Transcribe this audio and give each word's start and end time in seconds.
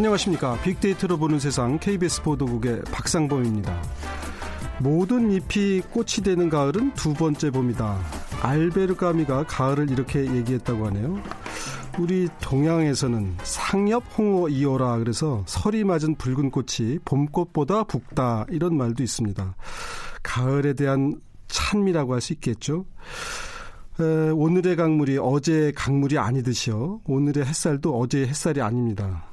안녕하십니까. 0.00 0.58
빅데이터로 0.62 1.18
보는 1.18 1.38
세상 1.38 1.78
KBS 1.78 2.22
보도국의 2.22 2.80
박상범입니다. 2.90 3.82
모든 4.78 5.30
잎이 5.30 5.82
꽃이 5.90 6.24
되는 6.24 6.48
가을은 6.48 6.94
두 6.94 7.12
번째 7.12 7.50
봄이다. 7.50 8.00
알베르 8.40 8.96
까미가 8.96 9.44
가을을 9.44 9.90
이렇게 9.90 10.20
얘기했다고 10.20 10.86
하네요. 10.86 11.22
우리 11.98 12.30
동양에서는 12.40 13.36
상엽 13.42 14.04
홍어 14.16 14.48
이어라 14.48 14.96
그래서 14.96 15.42
설이 15.44 15.84
맞은 15.84 16.14
붉은 16.14 16.50
꽃이 16.50 17.00
봄꽃보다 17.04 17.84
붉다 17.84 18.46
이런 18.48 18.78
말도 18.78 19.02
있습니다. 19.02 19.54
가을에 20.22 20.72
대한 20.72 21.20
찬미라고 21.48 22.14
할 22.14 22.22
수 22.22 22.32
있겠죠. 22.32 22.86
에, 24.00 24.30
오늘의 24.30 24.76
강물이 24.76 25.18
어제의 25.18 25.74
강물이 25.74 26.16
아니듯이요. 26.16 27.02
오늘의 27.04 27.44
햇살도 27.44 28.00
어제의 28.00 28.28
햇살이 28.28 28.62
아닙니다. 28.62 29.26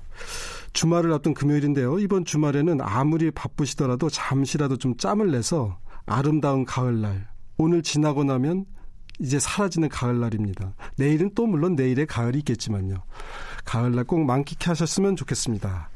주말을 0.78 1.12
앞둔 1.12 1.34
금요일인데요. 1.34 1.98
이번 1.98 2.24
주말에는 2.24 2.82
아무리 2.82 3.32
바쁘시더라도 3.32 4.12
잠시라도 4.12 4.78
좀 4.78 4.96
짬을 4.96 5.32
내서 5.32 5.80
아름다운 6.06 6.66
가을날 6.66 7.28
오늘 7.58 7.82
지나고 7.82 8.24
나면 8.24 8.66
이제 9.20 9.40
사라지는 9.40 9.90
가을날입니다. 9.90 10.76
내일은 10.98 11.32
또 11.34 11.48
물론 11.48 11.74
내일의 11.74 12.06
가을이 12.06 12.38
있겠지만요. 12.40 12.98
가을날 13.66 14.04
꼭 14.04 14.24
만끽하셨으면 14.26 15.16
좋겠습니다. 15.16 15.90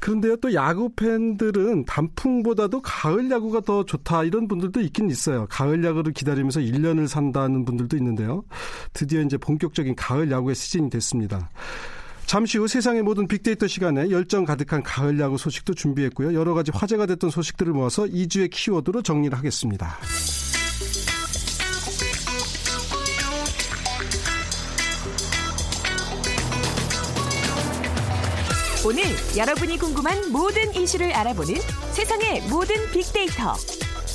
그런데요, 0.00 0.36
또 0.36 0.52
야구 0.52 0.90
팬들은 0.94 1.86
단풍보다도 1.86 2.82
가을 2.82 3.30
야구가 3.30 3.62
더 3.62 3.84
좋다 3.84 4.24
이런 4.24 4.48
분들도 4.48 4.82
있긴 4.82 5.08
있어요. 5.08 5.46
가을 5.48 5.82
야구를 5.82 6.12
기다리면서 6.12 6.60
1년을 6.60 7.08
산다는 7.08 7.64
분들도 7.64 7.96
있는데요. 7.96 8.44
드디어 8.92 9.22
이제 9.22 9.38
본격적인 9.38 9.96
가을 9.96 10.30
야구의 10.30 10.54
시즌이 10.54 10.90
됐습니다. 10.90 11.48
잠시 12.30 12.58
후 12.58 12.68
세상의 12.68 13.02
모든 13.02 13.26
빅데이터 13.26 13.66
시간에 13.66 14.08
열정 14.08 14.44
가득한 14.44 14.84
가을 14.84 15.18
야구 15.18 15.36
소식도 15.36 15.74
준비했고요. 15.74 16.32
여러 16.32 16.54
가지 16.54 16.70
화제가 16.72 17.06
됐던 17.06 17.28
소식들을 17.28 17.72
모아서 17.72 18.04
2주의 18.04 18.48
키워드로 18.48 19.02
정리를 19.02 19.36
하겠습니다. 19.36 19.98
오늘 28.86 29.02
여러분이 29.36 29.78
궁금한 29.78 30.30
모든 30.30 30.72
이슈를 30.72 31.12
알아보는 31.12 31.56
세상의 31.90 32.42
모든 32.48 32.76
빅데이터. 32.92 33.54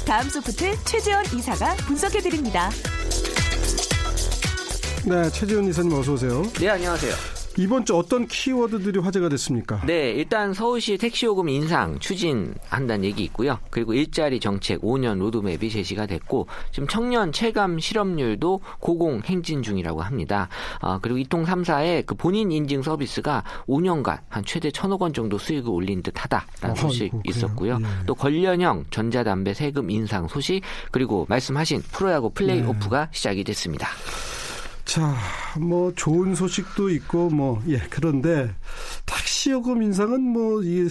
다음 0.07 0.29
소프트 0.29 0.81
최재원 0.85 1.25
이사가 1.25 1.75
분석해 1.85 2.21
드립니다. 2.21 2.69
네, 5.03 5.29
최재원 5.31 5.67
이사님 5.67 5.91
어서 5.91 6.13
오세요. 6.13 6.43
네, 6.53 6.69
안녕하세요. 6.69 7.34
이번 7.57 7.85
주 7.85 7.95
어떤 7.95 8.27
키워드들이 8.27 8.99
화제가 8.99 9.29
됐습니까? 9.29 9.81
네, 9.85 10.11
일단 10.11 10.53
서울시 10.53 10.97
택시 10.97 11.25
요금 11.25 11.47
인상 11.47 11.97
추진한다는 11.99 13.05
얘기 13.05 13.23
있고요. 13.23 13.59
그리고 13.69 13.93
일자리 13.93 14.39
정책 14.39 14.81
5년 14.81 15.19
로드맵이 15.19 15.69
제시가 15.69 16.05
됐고 16.05 16.47
지금 16.71 16.87
청년 16.87 17.31
체감 17.31 17.79
실업률도 17.79 18.59
고공 18.79 19.21
행진 19.25 19.63
중이라고 19.63 20.01
합니다. 20.01 20.49
아, 20.81 20.99
그리고 21.01 21.17
이통 21.17 21.45
3사의 21.45 22.05
그 22.05 22.15
본인 22.15 22.51
인증 22.51 22.81
서비스가 22.81 23.43
5년간 23.67 24.19
한 24.27 24.43
최대 24.43 24.69
1천억 24.69 25.01
원 25.01 25.13
정도 25.13 25.37
수익을 25.37 25.69
올린 25.71 26.03
듯하다라는 26.03 26.75
소식 26.75 27.13
어, 27.13 27.21
있었고요. 27.23 27.79
예. 27.81 28.05
또 28.05 28.15
관련형 28.15 28.85
전자담배 28.91 29.53
세금 29.53 29.89
인상 29.89 30.27
소식 30.27 30.61
그리고 30.91 31.25
말씀하신 31.29 31.83
프로야구 31.91 32.31
플레이오프가 32.31 33.05
네. 33.05 33.09
시작이 33.11 33.43
됐습니다. 33.45 33.87
자, 34.85 35.15
뭐 35.59 35.91
좋은 35.95 36.35
소식도 36.35 36.89
있고 36.91 37.29
뭐 37.29 37.61
예, 37.67 37.79
그런데 37.89 38.53
택시 39.05 39.51
요금 39.51 39.81
인상은 39.81 40.21
뭐 40.21 40.61
이 40.63 40.87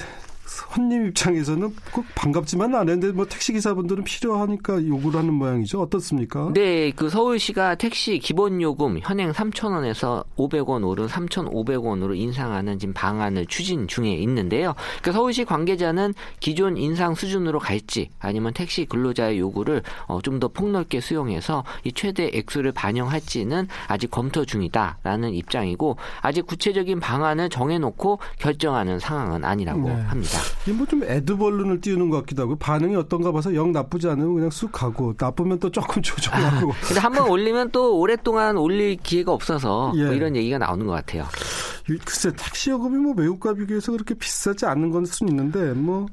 손님 0.54 1.06
입장에서는 1.06 1.74
꼭 1.92 2.04
반갑지만 2.14 2.74
않은데 2.74 3.12
뭐 3.12 3.26
택시 3.26 3.52
기사분들은 3.52 4.04
필요하니까 4.04 4.86
요구를 4.86 5.20
하는 5.20 5.34
모양이죠. 5.34 5.80
어떻습니까? 5.80 6.52
네, 6.54 6.92
그 6.92 7.08
서울시가 7.08 7.76
택시 7.76 8.18
기본 8.18 8.60
요금 8.60 8.98
현행 9.00 9.32
3,000원에서 9.32 10.24
500원 10.36 10.86
오른 10.86 11.06
3,500원으로 11.06 12.16
인상하는 12.16 12.78
지금 12.78 12.92
방안을 12.94 13.46
추진 13.46 13.88
중에 13.88 14.12
있는데요. 14.12 14.74
그 15.02 15.10
서울시 15.10 15.44
관계자는 15.44 16.14
기존 16.40 16.76
인상 16.76 17.14
수준으로 17.14 17.58
갈지 17.58 18.10
아니면 18.20 18.52
택시 18.52 18.84
근로자의 18.84 19.38
요구를 19.38 19.82
어, 20.06 20.20
좀 20.22 20.34
더 20.40 20.48
폭넓게 20.48 21.00
수용해서 21.00 21.64
이 21.84 21.92
최대 21.92 22.30
액수를 22.32 22.72
반영할지는 22.72 23.68
아직 23.86 24.10
검토 24.10 24.44
중이다라는 24.44 25.32
입장이고 25.34 25.96
아직 26.20 26.46
구체적인 26.46 27.00
방안을 27.00 27.50
정해놓고 27.50 28.18
결정하는 28.38 28.98
상황은 28.98 29.44
아니라고 29.44 29.88
네. 29.88 29.94
합니다. 30.02 30.38
이게 30.66 30.72
뭐좀 30.72 31.04
애드벌룬을 31.04 31.80
띄우는 31.80 32.10
것 32.10 32.18
같기도 32.20 32.42
하고 32.42 32.56
반응이 32.56 32.96
어떤가 32.96 33.32
봐서 33.32 33.54
영 33.54 33.72
나쁘지 33.72 34.08
않으면 34.08 34.34
그냥 34.34 34.50
쑥 34.50 34.72
가고 34.72 35.14
나쁘면 35.18 35.58
또 35.60 35.70
조금 35.70 36.02
조정하고. 36.02 36.72
아, 36.72 36.74
근데 36.86 37.00
한번 37.00 37.28
올리면 37.28 37.70
또 37.70 37.98
오랫동안 37.98 38.56
올릴 38.56 38.96
기회가 38.96 39.32
없어서 39.32 39.88
뭐 39.88 39.98
예. 40.00 40.04
뭐 40.06 40.14
이런 40.14 40.36
얘기가 40.36 40.58
나오는 40.58 40.86
것 40.86 40.92
같아요. 40.92 41.24
글쎄 42.06 42.32
택시 42.34 42.70
요금이 42.70 42.96
뭐 42.96 43.12
외국과 43.14 43.52
비교해서 43.52 43.92
그렇게 43.92 44.14
비싸지 44.14 44.64
않는 44.64 44.90
건 44.90 45.04
수는 45.04 45.32
있는데 45.32 45.72
뭐 45.74 46.06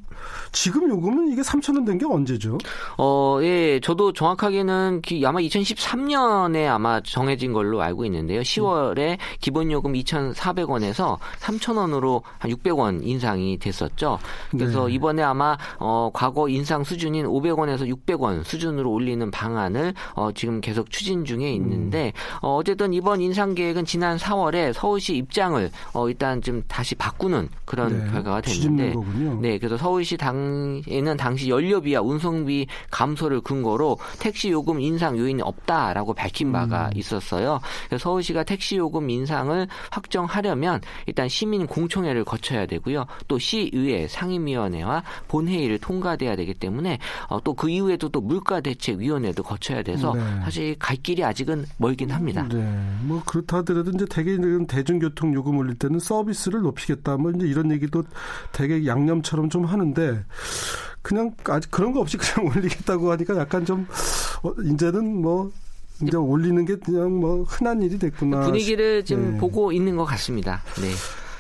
지금 0.52 0.90
요금은 0.90 1.32
이게 1.32 1.42
3천 1.42 1.76
원 1.76 1.86
된 1.86 1.98
게 1.98 2.06
언제죠? 2.06 2.58
어, 2.98 3.40
예, 3.42 3.80
저도 3.82 4.12
정확하게는 4.12 5.02
아마 5.26 5.40
2013년에 5.40 6.68
아마 6.68 7.00
정해진 7.02 7.54
걸로 7.54 7.82
알고 7.82 8.06
있는데요. 8.06 8.42
10월에 8.42 9.18
기본 9.40 9.72
요금 9.72 9.94
2,400원에서 9.94 11.18
3,000원으로 11.40 12.22
한 12.38 12.52
600원 12.52 13.00
인상이 13.06 13.58
됐었죠. 13.58 14.11
그래서 14.52 14.88
네. 14.88 14.94
이번에 14.94 15.24
아마 15.24 15.58
어, 15.80 16.10
과거 16.14 16.50
인상 16.50 16.84
수준인 16.84 17.26
500원에서 17.26 17.88
600원 17.88 18.44
수준으로 18.44 18.92
올리는 18.92 19.30
방안을 19.32 19.94
어, 20.14 20.32
지금 20.34 20.62
계속 20.62 20.90
추진 20.90 21.26
중에 21.26 21.52
있는데 21.54 22.14
음. 22.16 22.38
어, 22.42 22.56
어쨌든 22.58 22.94
이번 22.94 23.22
인상 23.22 23.56
계획은 23.56 23.86
지난 23.86 24.18
4월에 24.18 24.74
서울시 24.74 25.16
입장을 25.18 25.70
어, 25.94 26.10
일단 26.10 26.42
좀 26.42 26.64
다시 26.68 26.96
바꾸는 26.96 27.50
그런 27.66 28.06
네, 28.06 28.12
결과가 28.12 28.42
됐는데, 28.42 28.94
네, 29.40 29.58
그래서 29.58 29.78
서울시 29.78 30.18
당에는 30.18 31.18
당시 31.18 31.50
연료비와 31.50 32.02
운송비 32.02 32.68
감소를 32.90 33.42
근거로 33.42 33.98
택시 34.20 34.50
요금 34.52 34.80
인상 34.80 35.18
요인이 35.18 35.42
없다라고 35.42 36.14
밝힌 36.14 36.52
바가 36.52 36.88
음. 36.88 36.92
있었어요. 36.98 37.60
그래서 37.88 38.04
서울시가 38.04 38.44
택시 38.44 38.78
요금 38.78 39.10
인상을 39.10 39.68
확정하려면 39.90 40.82
일단 41.06 41.28
시민 41.30 41.68
공청회를 41.68 42.24
거쳐야 42.24 42.66
되고요, 42.66 43.06
또 43.28 43.38
시의회 43.38 44.01
상임위원회와 44.08 45.04
본회의를 45.28 45.80
통과돼야 45.80 46.36
되기 46.36 46.54
때문에 46.54 47.00
어, 47.28 47.42
또그 47.44 47.70
이후에도 47.70 48.10
또 48.10 48.22
물가대책위원회도 48.22 49.44
거쳐야 49.44 49.84
돼서 49.84 50.14
네. 50.14 50.22
사실 50.44 50.76
갈 50.78 50.98
길이 50.98 51.24
아직은 51.24 51.66
멀긴 51.78 52.12
합니다. 52.12 52.48
네, 52.50 52.58
뭐 53.04 53.22
그렇다 53.26 53.58
하더라도 53.58 53.92
이제 53.92 54.06
대개 54.10 54.38
대중교통 54.68 55.34
요금 55.34 55.58
올릴 55.58 55.76
때는 55.76 56.00
서비스를 56.00 56.62
높이겠다. 56.62 57.18
뭐 57.18 57.32
이제 57.32 57.48
이런 57.48 57.72
얘기도 57.72 58.04
되게 58.52 58.86
양념처럼 58.86 59.50
좀 59.50 59.66
하는데 59.66 60.24
그냥 61.02 61.36
아직 61.46 61.72
그런 61.72 61.94
거 61.94 62.00
없이 62.00 62.18
그냥 62.18 62.50
올리겠다고 62.52 63.12
하니까 63.12 63.38
약간 63.38 63.66
좀 63.66 63.88
어, 64.44 64.52
이제는 64.64 65.22
뭐 65.22 65.52
이제 66.04 66.18
올리는 66.18 66.66
게 66.66 66.76
그냥 66.76 67.20
뭐 67.20 67.44
흔한 67.44 67.82
일이 67.82 67.98
됐구나. 67.98 68.42
분위기를 68.42 69.06
지금 69.06 69.34
네. 69.34 69.38
보고 69.38 69.72
있는 69.72 69.96
것 69.96 70.06
같습니다. 70.06 70.62
네. 70.82 70.90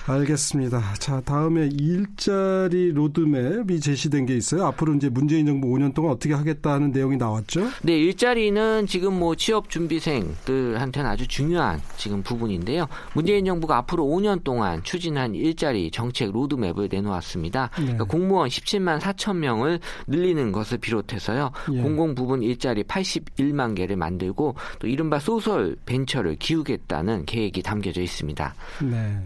알겠습니다. 0.06 0.82
자, 1.00 1.22
다음에 1.22 1.70
일자리 1.72 2.92
로드맵이 2.92 3.80
제시된 3.80 4.26
게 4.26 4.36
있어요. 4.36 4.66
앞으로 4.66 4.96
이제 4.96 5.10
문재인 5.10 5.46
정부 5.46 5.68
5년 5.68 5.94
동안 5.94 6.14
어떻게 6.14 6.34
하겠다는 6.34 6.92
내용이 6.92 7.18
나왔죠? 7.18 7.68
네, 7.84 7.98
일자리는 7.98 8.88
지금 8.88 9.20
뭐 9.20 9.36
취업 9.36 9.70
준비생들한테는 9.70 11.10
아주 11.10 11.28
중요한 11.28 11.82
지금 11.98 12.24
부분인데요. 12.24 12.88
문재인 13.14 13.46
정부가 13.46 13.78
앞으로 13.78 14.06
5년 14.06 14.44
동안 14.44 14.84
추진한 14.84 15.36
일자리 15.36 15.92
정책 15.92 16.32
로드맵을 16.32 16.90
내놓았습니다. 16.92 17.70
네. 17.78 17.84
그러니까 17.84 18.06
공무원 18.06 18.50
17만 18.50 19.00
4천 19.00 19.38
명을 19.38 19.80
늘리는 20.08 20.52
것을 20.52 20.80
비롯해서요. 20.80 21.52
예. 21.74 21.82
공공 21.82 22.16
부분 22.16 22.42
일자리 22.42 22.84
81만 22.84 23.76
개를 23.76 23.96
만들고 23.98 24.56
또 24.80 24.88
이른바 24.88 25.20
소설 25.20 25.76
벤처를 25.86 26.36
기우겠다는 26.38 27.26
계획이 27.26 27.62
담겨져 27.62 28.02
있습니다. 28.02 28.56
네. 28.84 29.20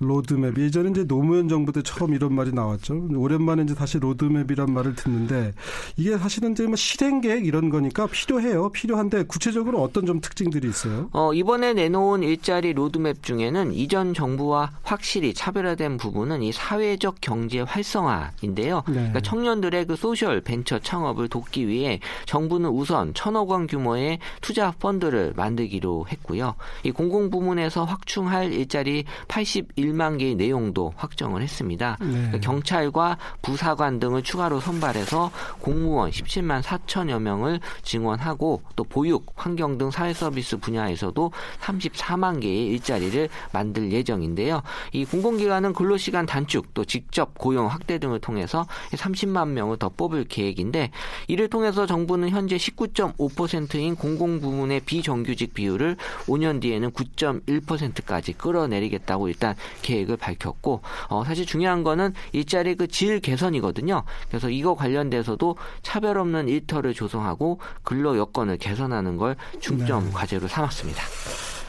로 0.00 0.17
드맵. 0.22 0.58
예전에 0.58 0.90
이제 0.90 1.04
노무현 1.04 1.48
정부 1.48 1.72
때 1.72 1.82
처음 1.82 2.14
이런 2.14 2.34
말이 2.34 2.52
나왔죠. 2.52 3.08
오랜만에 3.14 3.62
이제 3.62 3.74
다시 3.74 3.98
로드맵이란 3.98 4.72
말을 4.72 4.94
듣는데 4.94 5.52
이게 5.96 6.16
사실은 6.16 6.52
이제 6.52 6.66
뭐 6.66 6.76
실행 6.76 7.20
계획 7.20 7.46
이런 7.46 7.70
거니까 7.70 8.06
필요해요. 8.06 8.70
필요한데 8.70 9.24
구체적으로 9.24 9.82
어떤 9.82 10.06
좀 10.06 10.20
특징들이 10.20 10.68
있어요? 10.68 11.08
어, 11.12 11.32
이번에 11.32 11.74
내놓은 11.74 12.22
일자리 12.22 12.72
로드맵 12.72 13.22
중에는 13.22 13.72
이전 13.72 14.14
정부와 14.14 14.72
확실히 14.82 15.34
차별화된 15.34 15.96
부분은 15.98 16.42
이 16.42 16.52
사회적 16.52 17.16
경제 17.20 17.60
활성화인데요. 17.60 18.82
네. 18.86 18.92
그러니까 18.92 19.20
청년들의 19.20 19.86
그 19.86 19.96
social 19.96 20.40
벤처 20.40 20.78
창업을 20.78 21.28
돕기 21.28 21.68
위해 21.68 22.00
정부는 22.26 22.70
우선 22.70 23.14
천억 23.14 23.50
원 23.50 23.66
규모의 23.66 24.18
투자 24.40 24.72
펀드를 24.78 25.32
만들기로 25.36 26.06
했고요. 26.10 26.54
이 26.84 26.90
공공 26.90 27.30
부문에서 27.30 27.84
확충할 27.84 28.52
일자리 28.52 29.04
81만 29.28 30.07
12단계의 30.08 30.36
내용도 30.36 30.92
확정을 30.96 31.42
했습니다. 31.42 31.96
네. 32.00 32.06
그러니까 32.06 32.38
경찰과 32.40 33.18
부사관 33.42 34.00
등을 34.00 34.22
추가로 34.22 34.60
선발해서 34.60 35.30
공무원 35.60 36.10
17만 36.10 36.62
4천여 36.62 37.20
명을 37.20 37.60
증원하고 37.82 38.62
또 38.76 38.84
보육, 38.84 39.26
환경 39.36 39.76
등 39.76 39.90
사회 39.90 40.14
서비스 40.14 40.56
분야에서도 40.56 41.32
34만 41.60 42.40
개의 42.40 42.66
일자리를 42.68 43.28
만들 43.52 43.92
예정인데요. 43.92 44.62
이 44.92 45.04
공공기관은 45.04 45.72
근로시간 45.72 46.26
단축, 46.26 46.72
또 46.74 46.84
직접 46.84 47.36
고용 47.36 47.66
확대 47.66 47.98
등을 47.98 48.20
통해서 48.20 48.66
30만 48.92 49.48
명을 49.48 49.78
더 49.78 49.88
뽑을 49.88 50.24
계획인데 50.24 50.90
이를 51.26 51.48
통해서 51.48 51.86
정부는 51.86 52.30
현재 52.30 52.56
19.5%인 52.56 53.96
공공부문의 53.96 54.80
비정규직 54.80 55.54
비율을 55.54 55.96
5년 56.26 56.60
뒤에는 56.60 56.90
9.1%까지 56.92 58.32
끌어내리겠다고 58.34 59.28
일단 59.28 59.54
계획 59.82 59.97
을 60.08 60.16
밝혔고 60.16 60.82
어, 61.08 61.24
사실 61.24 61.46
중요한 61.46 61.82
거는 61.84 62.12
일자리 62.32 62.74
그 62.74 62.86
질 62.88 63.20
개선이거든요. 63.20 64.02
그래서 64.28 64.48
이거 64.50 64.74
관련돼서도 64.74 65.56
차별 65.82 66.18
없는 66.18 66.48
일터를 66.48 66.94
조성하고 66.94 67.60
근로 67.82 68.16
여건을 68.16 68.56
개선하는 68.56 69.16
걸 69.16 69.36
중점 69.60 70.06
네. 70.06 70.10
과제로 70.12 70.48
삼았습니다. 70.48 71.02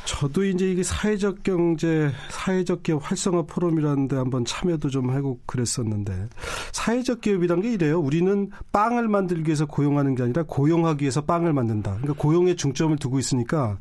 저도 0.09 0.43
이제 0.43 0.71
이게 0.71 0.81
사회적 0.81 1.43
경제, 1.43 2.11
사회적 2.31 2.81
기업 2.81 2.99
활성화 3.03 3.43
포럼이라는 3.43 4.07
데 4.07 4.15
한번 4.15 4.43
참여도 4.43 4.89
좀 4.89 5.11
하고 5.11 5.39
그랬었는데 5.45 6.29
사회적 6.71 7.21
기업이란 7.21 7.61
게 7.61 7.73
이래요. 7.73 7.99
우리는 7.99 8.49
빵을 8.71 9.07
만들기 9.07 9.49
위해서 9.49 9.67
고용하는 9.67 10.15
게 10.15 10.23
아니라 10.23 10.43
고용하기 10.47 11.03
위해서 11.03 11.21
빵을 11.21 11.53
만든다. 11.53 11.97
그러니까 11.97 12.13
고용에 12.13 12.55
중점을 12.55 12.97
두고 12.97 13.19
있으니까 13.19 13.77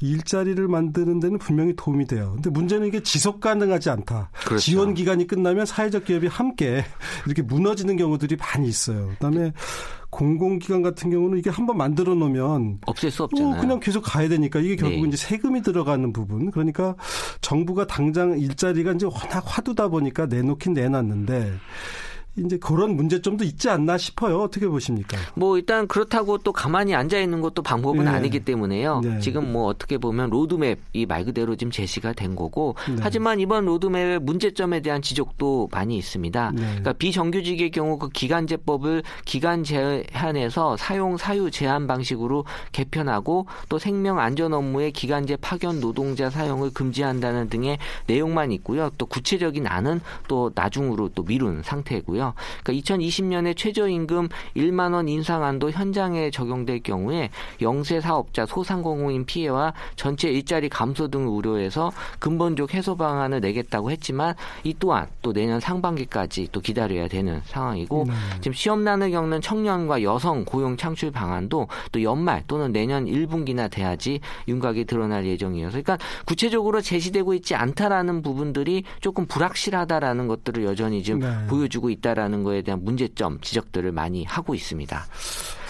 일자리를 0.00 0.66
만드는 0.66 1.20
데는 1.20 1.38
분명히 1.38 1.74
도움이 1.76 2.08
돼요. 2.08 2.32
근데 2.34 2.50
문제는 2.50 2.88
이게 2.88 3.00
지속 3.00 3.38
가능하지 3.38 3.90
않다. 3.90 4.30
그렇죠. 4.46 4.58
지원 4.58 4.94
기간이 4.94 5.28
끝나면 5.28 5.64
사회적 5.64 6.06
기업이 6.06 6.26
함께 6.26 6.84
이렇게 7.24 7.42
무너지는 7.42 7.96
경우들이 7.96 8.34
많이 8.34 8.66
있어요. 8.66 9.10
그다음에 9.10 9.52
공공기관 10.10 10.82
같은 10.82 11.10
경우는 11.10 11.38
이게 11.38 11.50
한번 11.50 11.76
만들어 11.76 12.14
놓으면 12.14 12.78
없앨 12.86 13.10
수 13.10 13.24
없잖아요. 13.24 13.56
어, 13.56 13.60
그냥 13.60 13.80
계속 13.80 14.00
가야 14.00 14.28
되니까 14.28 14.58
이게 14.60 14.76
결국 14.76 15.02
네. 15.02 15.08
이제 15.08 15.16
세금이 15.16 15.62
들어가는 15.62 16.12
부분. 16.12 16.50
그러니까 16.50 16.94
정부가 17.40 17.86
당장 17.86 18.38
일자리가 18.38 18.92
이제 18.92 19.06
워낙 19.06 19.42
화두다 19.44 19.88
보니까 19.88 20.26
내놓긴 20.26 20.72
내놨는데 20.72 21.52
이제 22.44 22.58
그런 22.58 22.96
문제점도 22.96 23.44
있지 23.44 23.68
않나 23.68 23.98
싶어요. 23.98 24.40
어떻게 24.40 24.66
보십니까? 24.68 25.16
뭐 25.34 25.56
일단 25.56 25.86
그렇다고 25.86 26.38
또 26.38 26.52
가만히 26.52 26.94
앉아 26.94 27.18
있는 27.18 27.40
것도 27.40 27.62
방법은 27.62 28.04
네. 28.04 28.10
아니기 28.10 28.40
때문에요. 28.40 29.00
네. 29.00 29.20
지금 29.20 29.52
뭐 29.52 29.66
어떻게 29.66 29.98
보면 29.98 30.30
로드맵이 30.30 31.06
말 31.06 31.24
그대로 31.24 31.56
지금 31.56 31.70
제시가 31.70 32.12
된 32.12 32.36
거고 32.36 32.74
네. 32.88 32.96
하지만 33.00 33.40
이번 33.40 33.64
로드맵의 33.64 34.20
문제점에 34.20 34.80
대한 34.80 35.02
지적도 35.02 35.68
많이 35.70 35.96
있습니다. 35.96 36.52
네. 36.54 36.60
그러니까 36.60 36.92
비정규직의 36.92 37.70
경우 37.70 37.98
그 37.98 38.08
기간제법을 38.08 39.02
기간 39.24 39.64
제한에서 39.64 40.76
사용 40.76 41.16
사유 41.16 41.50
제한 41.50 41.86
방식으로 41.86 42.44
개편하고 42.72 43.46
또 43.68 43.78
생명 43.78 44.18
안전 44.18 44.52
업무에 44.52 44.90
기간제 44.90 45.36
파견 45.36 45.80
노동자 45.80 46.30
사용을 46.30 46.72
금지한다는 46.72 47.48
등의 47.48 47.78
내용만 48.06 48.52
있고요. 48.52 48.90
또 48.98 49.06
구체적인 49.06 49.66
안은 49.66 50.00
또 50.28 50.50
나중으로 50.54 51.10
또 51.14 51.22
미룬 51.24 51.62
상태고요. 51.62 52.27
그러니까 52.62 52.94
2020년에 52.94 53.56
최저임금 53.56 54.28
1만 54.56 54.94
원 54.94 55.08
인상안도 55.08 55.70
현장에 55.70 56.30
적용될 56.30 56.82
경우에 56.82 57.30
영세 57.62 58.00
사업자, 58.00 58.46
소상공인 58.46 59.24
피해와 59.24 59.72
전체 59.96 60.28
일자리 60.28 60.68
감소 60.68 61.08
등을 61.08 61.28
우려해서 61.28 61.92
근본적 62.18 62.74
해소 62.74 62.96
방안을 62.96 63.40
내겠다고 63.40 63.90
했지만 63.90 64.34
이 64.64 64.74
또한 64.78 65.06
또 65.22 65.32
내년 65.32 65.60
상반기까지 65.60 66.48
또 66.52 66.60
기다려야 66.60 67.08
되는 67.08 67.40
상황이고 67.44 68.04
네. 68.08 68.12
지금 68.40 68.52
시험난을 68.52 69.10
겪는 69.10 69.40
청년과 69.40 70.02
여성 70.02 70.44
고용 70.44 70.76
창출 70.76 71.10
방안도 71.10 71.68
또 71.92 72.02
연말 72.02 72.42
또는 72.46 72.72
내년 72.72 73.06
1분기나 73.06 73.70
돼야지 73.70 74.20
윤곽이 74.48 74.84
드러날 74.84 75.26
예정이어서 75.26 75.82
그러니까 75.82 75.98
구체적으로 76.24 76.80
제시되고 76.80 77.34
있지 77.34 77.54
않다라는 77.54 78.22
부분들이 78.22 78.84
조금 79.00 79.26
불확실하다라는 79.26 80.26
것들을 80.26 80.64
여전히 80.64 81.02
지금 81.02 81.20
네. 81.20 81.46
보여주고 81.48 81.90
있다. 81.90 82.08
있다라는 82.18 82.42
거에 82.42 82.62
대한 82.62 82.84
문제점 82.84 83.40
지적들을 83.40 83.92
많이 83.92 84.24
하고 84.24 84.54
있습니다. 84.54 85.06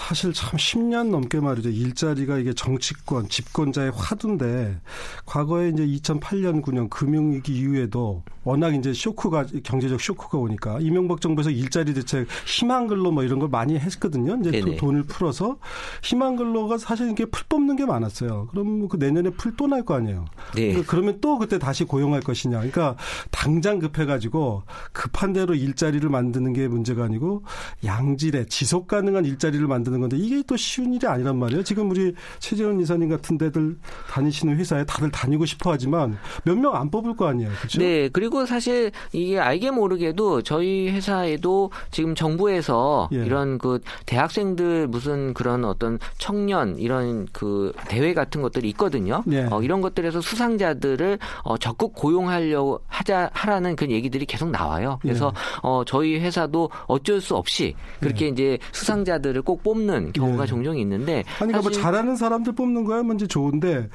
사실 0.09 0.33
참 0.33 0.57
10년 0.57 1.11
넘게 1.11 1.39
말이죠. 1.41 1.69
일자리가 1.69 2.39
이게 2.39 2.55
정치권, 2.55 3.29
집권자의 3.29 3.93
화두인데 3.95 4.81
과거에 5.27 5.69
이제 5.69 5.87
2008년, 5.87 6.63
9년 6.63 6.89
금융위기 6.89 7.55
이후에도 7.55 8.23
워낙 8.49 8.75
이제 8.75 8.93
쇼크가 8.95 9.47
경제적 9.63 10.01
쇼크가 10.01 10.39
오니까 10.39 10.79
이명박 10.81 11.21
정부에서 11.21 11.51
일자리 11.51 11.93
대책 11.93 12.27
희망근로 12.47 13.11
뭐 13.13 13.23
이런 13.23 13.39
걸 13.39 13.49
많이 13.51 13.79
했거든요. 13.79 14.39
이제 14.41 14.51
네네. 14.51 14.77
돈을 14.77 15.03
풀어서 15.03 15.59
희망근로가 16.03 16.79
사실 16.79 17.11
이게 17.11 17.27
풀 17.27 17.45
뽑는 17.49 17.77
게 17.77 17.85
많았어요. 17.85 18.49
그럼 18.51 18.89
그 18.89 18.97
내년에 18.97 19.31
풀 19.31 19.55
또 19.57 19.67
날 19.67 19.83
거 19.85 19.95
아니에요. 19.95 20.25
네. 20.55 20.69
그러니까 20.69 20.91
그러면 20.91 21.19
또 21.21 21.37
그때 21.39 21.59
다시 21.59 21.85
고용할 21.85 22.21
것이냐. 22.23 22.57
그러니까 22.59 22.97
당장 23.31 23.79
급해가지고 23.81 24.63
급한 24.93 25.33
대로 25.33 25.55
일자리를 25.55 26.09
만드는 26.09 26.53
게 26.55 26.69
문제가 26.69 27.05
아니고 27.05 27.43
양질의 27.85 28.47
지속 28.47 28.87
가능한 28.87 29.25
일자리를 29.25 29.67
만드는 29.67 30.01
건데 30.01 30.17
이게 30.17 30.43
또 30.47 30.57
쉬운 30.57 30.95
일이 30.95 31.07
아니란 31.07 31.39
말이에요. 31.39 31.63
지금 31.65 31.91
우리 31.91 32.15
최재원 32.39 32.81
이사님 32.81 33.09
같은 33.11 33.37
데들 33.37 33.77
다니시는 34.11 34.57
회사에 34.57 34.85
다들 34.85 35.11
다니고 35.11 35.45
싶어 35.45 35.73
하지만 35.73 36.17
몇 36.45 36.57
명 36.59 36.75
안 36.75 36.91
뽑을 36.91 37.15
거 37.17 37.27
아니에요. 37.29 37.51
그렇죠? 37.59 37.79
네. 37.81 38.09
그리고 38.13 38.38
그리고 38.39 38.47
사실 38.47 38.93
이게 39.13 39.41
알게 39.41 39.73
모르게도 39.73 40.43
저희 40.43 40.89
회사에도 40.91 41.73
지금 41.91 42.15
정부에서 42.15 43.09
예. 43.13 43.17
이런 43.17 43.59
그 43.59 43.81
대학생들 44.07 44.87
무슨 44.87 45.35
그런 45.35 45.65
어떤 45.65 45.99
청년 46.19 46.79
이런 46.79 47.27
그 47.33 47.73
대회 47.89 48.15
같은 48.15 48.41
것들이 48.41 48.69
있거든요. 48.71 49.25
예. 49.33 49.49
어, 49.51 49.61
이런 49.61 49.81
것들에서 49.81 50.21
수상자들을 50.21 51.19
어, 51.43 51.59
적극 51.59 51.95
고용하려고 51.95 52.81
하자 52.87 53.31
하라는 53.33 53.75
그런 53.75 53.91
얘기들이 53.91 54.25
계속 54.25 54.51
나와요. 54.51 55.01
그래서 55.03 55.33
예. 55.35 55.41
어, 55.65 55.83
저희 55.85 56.21
회사도 56.21 56.71
어쩔 56.87 57.21
수 57.21 57.35
없이 57.35 57.75
그렇게 57.99 58.27
예. 58.27 58.29
이제 58.29 58.59
수상자들을 58.71 59.43
꼭 59.43 59.65
뽑는 59.65 60.13
경우가 60.13 60.45
예. 60.45 60.47
종종 60.47 60.79
있는데 60.79 61.25
아니 61.41 61.51
그러니까 61.53 61.63
뭐 61.63 61.71
잘하는 61.73 62.15
사람들 62.15 62.55
뽑는 62.55 62.85
거야 62.85 63.03
먼저 63.03 63.27
좋은데 63.27 63.89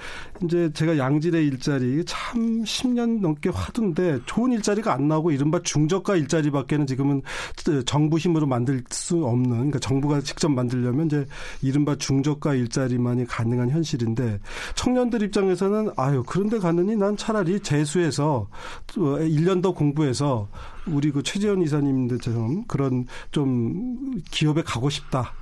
이제 0.43 0.69
제가 0.73 0.97
양질의 0.97 1.47
일자리 1.47 2.03
참 2.05 2.63
10년 2.63 3.21
넘게 3.21 3.50
화두인데 3.50 4.19
좋은 4.33 4.51
일자리가 4.51 4.93
안 4.93 5.07
나오고 5.07 5.31
이른바 5.31 5.61
중저가 5.61 6.15
일자리밖에는 6.15 6.87
지금은 6.87 7.21
정부 7.85 8.17
힘으로 8.17 8.47
만들 8.47 8.83
수 8.89 9.23
없는 9.25 9.49
그러니까 9.49 9.77
정부가 9.77 10.21
직접 10.21 10.49
만들려면 10.49 11.05
이제 11.05 11.25
이른바 11.61 11.95
중저가 11.95 12.55
일자리만이 12.55 13.27
가능한 13.27 13.69
현실인데 13.69 14.39
청년들 14.73 15.21
입장에서는 15.21 15.91
아유 15.97 16.23
그런데 16.25 16.57
가느니 16.57 16.95
난 16.95 17.15
차라리 17.15 17.59
재수해서 17.59 18.47
1년 18.87 19.61
더 19.61 19.71
공부해서 19.71 20.49
우리 20.87 21.11
그 21.11 21.21
최재현 21.21 21.61
이사님들처럼 21.61 22.65
그런 22.65 23.05
좀 23.31 24.19
기업에 24.31 24.63
가고 24.63 24.89
싶다. 24.89 25.33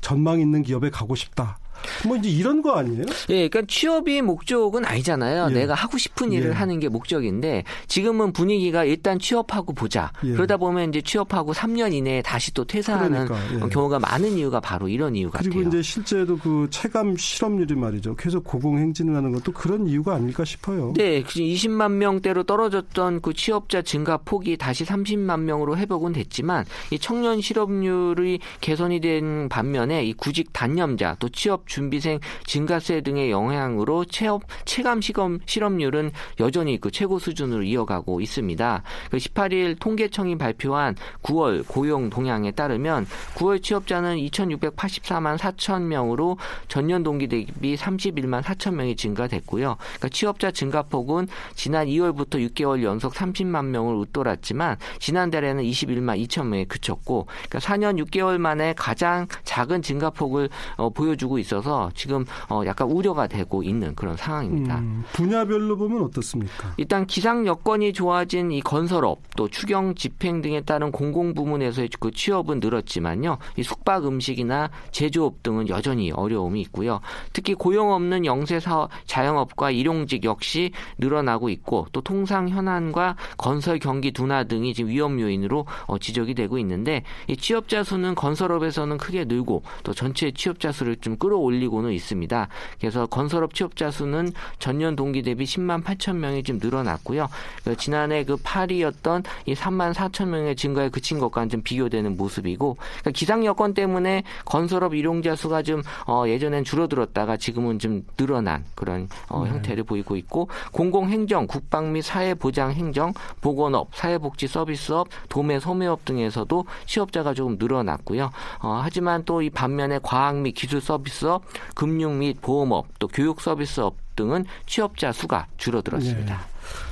전망 0.00 0.40
있는 0.40 0.62
기업에 0.62 0.90
가고 0.90 1.14
싶다. 1.14 1.59
뭐 2.06 2.16
이제 2.16 2.28
이런 2.28 2.62
거 2.62 2.76
아니에요? 2.76 3.04
예, 3.28 3.48
그러니까 3.48 3.62
취업이 3.68 4.22
목적은 4.22 4.84
아니잖아요. 4.84 5.48
예. 5.50 5.54
내가 5.54 5.74
하고 5.74 5.98
싶은 5.98 6.32
일을 6.32 6.50
예. 6.50 6.54
하는 6.54 6.80
게 6.80 6.88
목적인데 6.88 7.64
지금은 7.88 8.32
분위기가 8.32 8.84
일단 8.84 9.18
취업하고 9.18 9.72
보자. 9.72 10.12
예. 10.24 10.32
그러다 10.32 10.56
보면 10.56 10.90
이제 10.90 11.02
취업하고 11.02 11.52
3년 11.52 11.92
이내에 11.92 12.22
다시 12.22 12.52
또 12.54 12.64
퇴사하는 12.64 13.26
그러니까, 13.26 13.64
예. 13.66 13.68
경우가 13.68 13.98
많은 13.98 14.38
이유가 14.38 14.60
바로 14.60 14.88
이런 14.88 15.16
이유 15.16 15.30
같아요. 15.30 15.50
그리고 15.50 15.68
이제 15.68 15.82
실제로 15.82 16.36
그 16.38 16.68
체감 16.70 17.16
실업률이 17.16 17.74
말이죠. 17.74 18.16
계속 18.16 18.44
고공행진을 18.44 19.14
하는 19.14 19.32
것도 19.32 19.52
그런 19.52 19.86
이유가 19.86 20.14
아닐까 20.14 20.44
싶어요. 20.44 20.92
네, 20.96 21.22
20만 21.22 21.92
명대로 21.92 22.42
떨어졌던 22.44 23.20
그 23.20 23.32
취업자 23.34 23.82
증가 23.82 24.16
폭이 24.16 24.56
다시 24.56 24.84
30만 24.84 25.40
명으로 25.40 25.76
회복은 25.76 26.12
됐지만 26.12 26.64
이 26.90 26.98
청년 26.98 27.40
실업률이 27.40 28.40
개선이 28.60 29.00
된 29.00 29.48
반면에 29.48 30.04
이 30.04 30.12
구직 30.12 30.52
단념자 30.52 31.16
또 31.18 31.28
취업 31.28 31.68
준비생 31.70 32.18
증가세 32.44 33.00
등의 33.00 33.30
영향으로 33.30 34.04
체업 34.04 34.42
체감 34.64 35.00
시험 35.00 35.38
실업률은 35.46 36.10
여전히 36.40 36.78
그 36.78 36.90
최고 36.90 37.18
수준으로 37.18 37.62
이어가고 37.62 38.20
있습니다. 38.20 38.82
18일 39.12 39.74
그 39.74 39.78
통계청이 39.78 40.36
발표한 40.36 40.96
9월 41.22 41.66
고용 41.66 42.10
동향에 42.10 42.50
따르면 42.50 43.06
9월 43.36 43.62
취업자는 43.62 44.16
2,684만 44.16 45.38
4천 45.38 45.82
명으로 45.82 46.38
전년 46.68 47.02
동기 47.02 47.28
대비 47.28 47.76
31만 47.76 48.42
4천 48.42 48.74
명이 48.74 48.96
증가됐고요. 48.96 49.76
그러니까 49.78 50.08
취업자 50.08 50.50
증가폭은 50.50 51.28
지난 51.54 51.86
2월부터 51.86 52.44
6개월 52.50 52.82
연속 52.82 53.14
30만 53.14 53.66
명을 53.66 53.94
웃돌았지만 53.94 54.76
지난달에는 54.98 55.62
21만 55.62 56.26
2천 56.26 56.46
명에 56.46 56.64
그쳤고 56.64 57.26
그러니까 57.48 57.58
4년 57.60 58.04
6개월 58.04 58.38
만에 58.38 58.74
가장 58.76 59.28
작은 59.44 59.82
증가폭을 59.82 60.48
어, 60.76 60.90
보여주고 60.90 61.38
있어 61.38 61.59
있어서 61.60 61.90
지금 61.94 62.24
어, 62.48 62.62
약간 62.66 62.90
우려가 62.90 63.26
되고 63.26 63.62
있는 63.62 63.94
그런 63.94 64.16
상황입니다. 64.16 64.78
음, 64.78 65.04
분야별로 65.12 65.76
보면 65.76 66.02
어떻습니까? 66.02 66.74
일단 66.76 67.06
기상 67.06 67.46
여건이 67.46 67.92
좋아진 67.92 68.50
이 68.50 68.60
건설업 68.60 69.20
또 69.36 69.48
추경 69.48 69.94
집행 69.94 70.42
등에 70.42 70.62
따른 70.62 70.90
공공 70.90 71.34
부문에서의 71.34 71.90
그 72.00 72.10
취업은 72.10 72.60
늘었지만요. 72.60 73.38
이 73.56 73.62
숙박 73.62 74.06
음식이나 74.06 74.70
제조업 74.90 75.42
등은 75.42 75.68
여전히 75.68 76.10
어려움이 76.10 76.60
있고요. 76.62 77.00
특히 77.32 77.54
고용 77.54 77.92
없는 77.92 78.24
영세 78.24 78.58
사업, 78.58 78.90
자영업과 79.06 79.70
일용직 79.70 80.24
역시 80.24 80.72
늘어나고 80.98 81.48
있고 81.50 81.86
또 81.92 82.00
통상 82.00 82.48
현안과 82.48 83.16
건설 83.36 83.78
경기 83.78 84.10
둔화 84.10 84.44
등이 84.44 84.74
지금 84.74 84.90
위험 84.90 85.20
요인으로 85.20 85.66
어, 85.86 85.98
지적이 85.98 86.34
되고 86.34 86.58
있는데 86.58 87.04
이 87.28 87.36
취업자 87.36 87.84
수는 87.84 88.14
건설업에서는 88.14 88.98
크게 88.98 89.24
늘고 89.24 89.62
또 89.84 89.92
전체 89.92 90.30
취업자 90.30 90.72
수를 90.72 90.96
좀 90.96 91.16
끌어올 91.16 91.49
리고는 91.58 91.92
있습니다. 91.92 92.48
그래서 92.78 93.06
건설업 93.06 93.54
취업자 93.54 93.90
수는 93.90 94.32
전년 94.58 94.94
동기 94.94 95.22
대비 95.22 95.44
10만 95.44 95.82
8천 95.82 96.16
명이 96.16 96.44
좀 96.44 96.58
늘어났고요. 96.62 97.28
그 97.64 97.76
지난해 97.76 98.24
그 98.24 98.36
8위였던 98.36 99.24
이 99.46 99.54
3만 99.54 99.92
4천 99.92 100.28
명의 100.28 100.54
증가에 100.54 100.88
그친 100.88 101.18
것과는 101.18 101.48
좀 101.48 101.62
비교되는 101.62 102.16
모습이고 102.16 102.76
그러니까 102.76 103.10
기상 103.10 103.44
여건 103.44 103.74
때문에 103.74 104.22
건설업 104.44 104.94
일용자 104.94 105.34
수가 105.34 105.62
좀 105.62 105.82
어, 106.06 106.24
예전엔 106.26 106.64
줄어들었다가 106.64 107.36
지금은 107.36 107.78
좀 107.78 108.04
늘어난 108.16 108.64
그런 108.74 109.08
어, 109.28 109.44
네. 109.44 109.50
형태를 109.50 109.84
보이고 109.84 110.16
있고 110.16 110.48
공공행정, 110.72 111.46
국방 111.46 111.92
및 111.92 112.02
사회보장 112.02 112.72
행정, 112.72 113.12
보건업, 113.40 113.94
사회복지 113.94 114.46
서비스업, 114.46 115.08
도매 115.28 115.58
소매업 115.58 116.04
등에서도 116.04 116.64
취업자가 116.86 117.34
조금 117.34 117.56
늘어났고요. 117.58 118.30
어, 118.60 118.80
하지만 118.82 119.24
또 119.24 119.40
이 119.40 119.50
반면에 119.50 119.98
과학 120.02 120.36
및 120.36 120.52
기술 120.52 120.80
서비스 120.80 121.26
업, 121.30 121.44
금융 121.74 122.18
및 122.18 122.40
보험업, 122.40 122.98
또 122.98 123.08
교육 123.08 123.40
서비스업 123.40 123.96
등은 124.16 124.44
취업자 124.66 125.12
수가 125.12 125.46
줄어들었습니다. 125.56 126.36
네. 126.36 126.42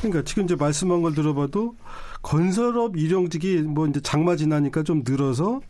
그러니까 0.01 0.23
지금 0.25 0.45
이제 0.45 0.57
말씀한 0.57 1.03
걸 1.03 1.15
들어봐도 1.15 1.75
건설업 2.23 2.97
일용직이 2.97 3.59
뭐 3.63 3.87
이제 3.87 4.01
장마 4.01 4.37
지나니까 4.37 4.83
좀 4.83 5.03
늘어서 5.07 5.61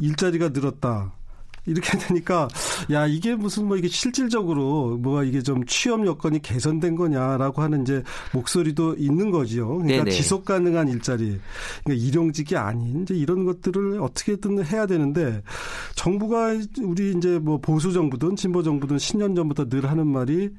일자리가 0.00 0.50
늘었다. 0.50 1.12
이렇게 1.66 1.96
되니까 1.98 2.48
야 2.90 3.06
이게 3.06 3.34
무슨 3.34 3.66
뭐 3.66 3.76
이게 3.76 3.88
실질적으로 3.88 4.96
뭐가 4.98 5.24
이게 5.24 5.42
좀 5.42 5.64
취업 5.66 6.06
여건이 6.06 6.42
개선된 6.42 6.96
거냐라고 6.96 7.62
하는 7.62 7.82
이제 7.82 8.02
목소리도 8.32 8.96
있는 8.98 9.30
거지요. 9.30 9.68
그러니까 9.68 10.04
네네. 10.04 10.10
지속 10.10 10.44
가능한 10.44 10.88
일자리, 10.88 11.38
그러니까 11.84 12.06
일용직이 12.06 12.56
아닌 12.56 13.02
이제 13.02 13.14
이런 13.14 13.44
것들을 13.44 14.00
어떻게든 14.00 14.64
해야 14.66 14.86
되는데 14.86 15.42
정부가 15.94 16.54
우리 16.82 17.14
이제 17.16 17.38
뭐 17.38 17.58
보수 17.58 17.92
정부든 17.92 18.36
진보 18.36 18.62
정부든 18.62 18.96
10년 18.96 19.36
전부터 19.36 19.68
늘 19.68 19.90
하는 19.90 20.06
말이 20.06 20.50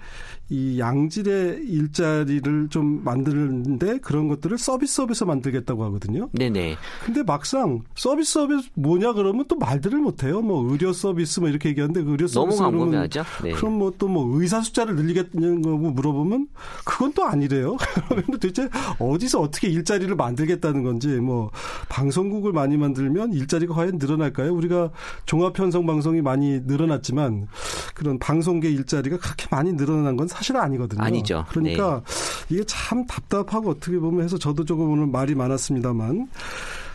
이 0.50 0.80
양질의 0.80 1.66
일자리를 1.66 2.70
좀 2.70 3.04
만드는데 3.04 3.98
그런 4.00 4.28
것들을 4.28 4.58
서비스업에서 4.58 5.26
만들겠다고 5.26 5.84
하거든요. 5.86 6.30
네네. 6.34 6.78
근데 7.04 7.24
막상 7.24 7.82
서비스업이 7.96 8.70
뭐냐 8.76 9.14
그러면 9.14 9.46
또 9.48 9.56
말들을 9.56 10.00
못 10.00 10.24
해요. 10.24 10.42
뭐 10.42 10.72
의료 10.72 10.94
서비스 10.96 11.40
뭐 11.40 11.50
이렇게 11.50 11.70
얘기하는데 11.70 12.04
그 12.04 12.12
의료 12.12 12.28
서비스 12.28 12.60
너무 12.60 12.78
광범위하죠. 12.78 13.24
네. 13.44 13.52
그럼 13.52 13.74
뭐 13.74 13.92
또뭐 13.98 14.26
뭐 14.26 14.42
의사 14.42 14.62
숫자를 14.62 14.96
늘리겠냐고 14.96 15.92
물어보면 15.92 16.48
그건 16.84 17.14
또 17.14 17.26
아니래요. 17.26 17.78
그러면 18.08 18.26
도대체 18.32 18.70
어디서 19.00 19.42
어떻게 19.42 19.68
일자리를 19.68 20.14
만들겠다는 20.16 20.84
건지 20.84 21.08
뭐 21.08 21.52
방송국을 21.90 22.52
많이 22.52 22.78
만들면 22.78 23.34
일자리가 23.34 23.74
과연 23.74 23.98
늘어날까요? 23.98 24.54
우리가 24.54 24.90
종합 25.26 25.54
편성 25.54 25.86
방송이 25.86 26.22
많이 26.22 26.62
늘어났지만 26.66 27.48
그런 27.94 28.18
방송계 28.20 28.70
일자리가 28.70 29.18
그렇게 29.18 29.48
많이 29.52 29.74
늘어난 29.74 30.18
건 30.18 30.28
사실 30.28 30.58
아니거든요. 30.58 31.04
아니죠. 31.04 31.46
그러니까 31.50 32.02
네. 32.06 32.56
이게 32.56 32.64
참 32.66 33.06
답답하고 33.06 33.72
어떻게 33.72 33.98
보면 34.00 34.24
해서 34.24 34.38
저도 34.38 34.66
조금 34.66 34.92
오늘 34.92 35.08
말이 35.08 35.36
많았습니다만 35.36 36.28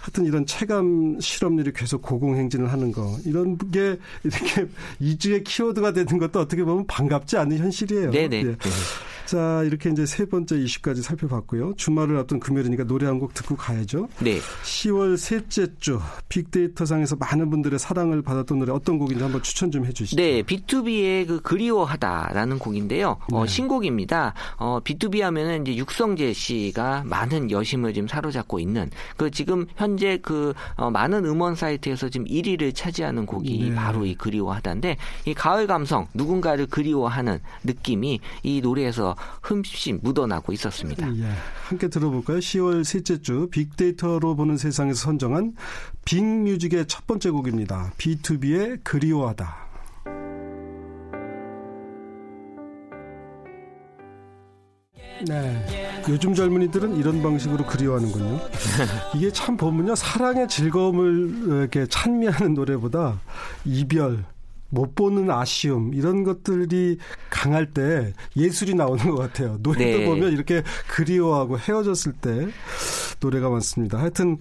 하여튼 0.01 0.25
이런 0.27 0.47
체감 0.47 1.19
실험률이 1.21 1.73
계속 1.73 2.03
고공행진을 2.03 2.73
하는 2.73 2.93
거 2.93 3.17
이런 3.25 3.57
게 3.71 3.99
이렇게 4.25 4.67
이주의 4.99 5.45
키워드가 5.45 5.93
되는 5.93 6.19
것도 6.19 6.41
어떻게 6.41 6.65
보면 6.65 6.87
반갑지 6.87 7.37
않은 7.37 7.59
현실이에요. 7.59 8.11
네네. 8.11 8.37
예. 8.39 8.43
네. 8.45 8.57
자, 9.27 9.63
이렇게 9.65 9.91
이제 9.91 10.07
세 10.07 10.25
번째 10.25 10.57
이슈까지 10.59 11.03
살펴봤고요. 11.03 11.75
주말을 11.77 12.17
앞둔 12.17 12.41
금요일이니까 12.41 12.83
노래 12.85 13.07
한 13.07 13.21
곡 13.21 13.35
듣고 13.35 13.55
가야죠. 13.55 14.09
네. 14.21 14.39
10월 14.65 15.17
셋째 15.19 15.67
주 15.79 16.01
빅데이터 16.31 16.87
상에서 16.87 17.17
많은 17.17 17.51
분들의 17.51 17.79
사랑을 17.79 18.23
받았던 18.23 18.59
노래 18.59 18.73
어떤 18.73 18.99
곡인지 18.99 19.23
한번 19.23 19.43
추천 19.43 19.71
좀 19.71 19.85
해주시죠. 19.85 20.17
네, 20.17 20.43
B2B의 20.43 21.27
그 21.29 21.41
그리워하다라는 21.43 22.59
곡인데요. 22.59 23.11
어, 23.11 23.27
네. 23.29 23.37
어, 23.37 23.47
신곡입니다. 23.47 24.33
어, 24.57 24.81
B2B 24.83 25.21
하면은 25.21 25.67
이제 25.67 25.77
육성재 25.77 26.33
씨가 26.33 27.03
많은 27.05 27.51
여심을 27.51 27.93
지금 27.93 28.09
사로잡고 28.09 28.59
있는 28.59 28.91
그 29.19 29.31
지금 29.31 29.67
현재 29.91 30.19
그 30.23 30.55
어, 30.77 30.91
많은 30.91 31.25
음원 31.25 31.55
사이트에서 31.55 32.09
지금 32.09 32.27
1위를 32.27 32.75
차지하는 32.75 33.27
곡이 33.27 33.71
네. 33.71 33.75
바로 33.75 34.07
이 34.07 34.15
그리워하다인데 34.15 34.97
이 35.27 35.35
가을 35.35 35.67
감성 35.67 36.07
누군가를 36.15 36.67
그리워하는 36.67 37.41
느낌이 37.65 38.21
이 38.43 38.61
노래에서 38.61 39.17
흠씬 39.43 39.99
묻어나고 40.03 40.53
있었습니다. 40.53 41.09
예, 41.17 41.29
함께 41.65 41.89
들어볼까요? 41.89 42.39
10월 42.39 42.85
셋째 42.85 43.21
주 43.21 43.49
빅데이터로 43.51 44.37
보는 44.37 44.57
세상에서 44.57 45.01
선정한 45.01 45.55
빅뮤직의 46.05 46.87
첫 46.87 47.07
번째 47.07 47.31
곡입니다. 47.31 47.93
B2B의 47.99 48.81
그리워하다. 48.85 49.71
네. 55.27 55.80
요즘 56.09 56.35
젊은이들은 56.35 56.97
이런 56.97 57.23
방식으로 57.23 57.67
그리워하는군요. 57.67 58.41
이게 59.15 59.31
참 59.31 59.57
보면요. 59.57 59.95
사랑의 59.95 60.49
즐거움을 60.49 61.59
이렇게 61.61 61.87
찬미하는 61.87 62.55
노래보다 62.55 63.21
이별, 63.65 64.25
못 64.71 64.95
보는 64.95 65.31
아쉬움 65.31 65.93
이런 65.95 66.25
것들이 66.25 66.99
강할 67.29 67.67
때 67.73 68.13
예술이 68.37 68.75
나오는 68.75 69.11
것 69.11 69.17
같아요. 69.17 69.59
노래도 69.61 69.99
네. 69.99 70.07
보면 70.07 70.33
이렇게 70.33 70.63
그리워하고 70.89 71.59
헤어졌을 71.59 72.13
때 72.13 72.49
노래가 73.21 73.51
많습니다. 73.51 73.99
하여튼 73.99 74.39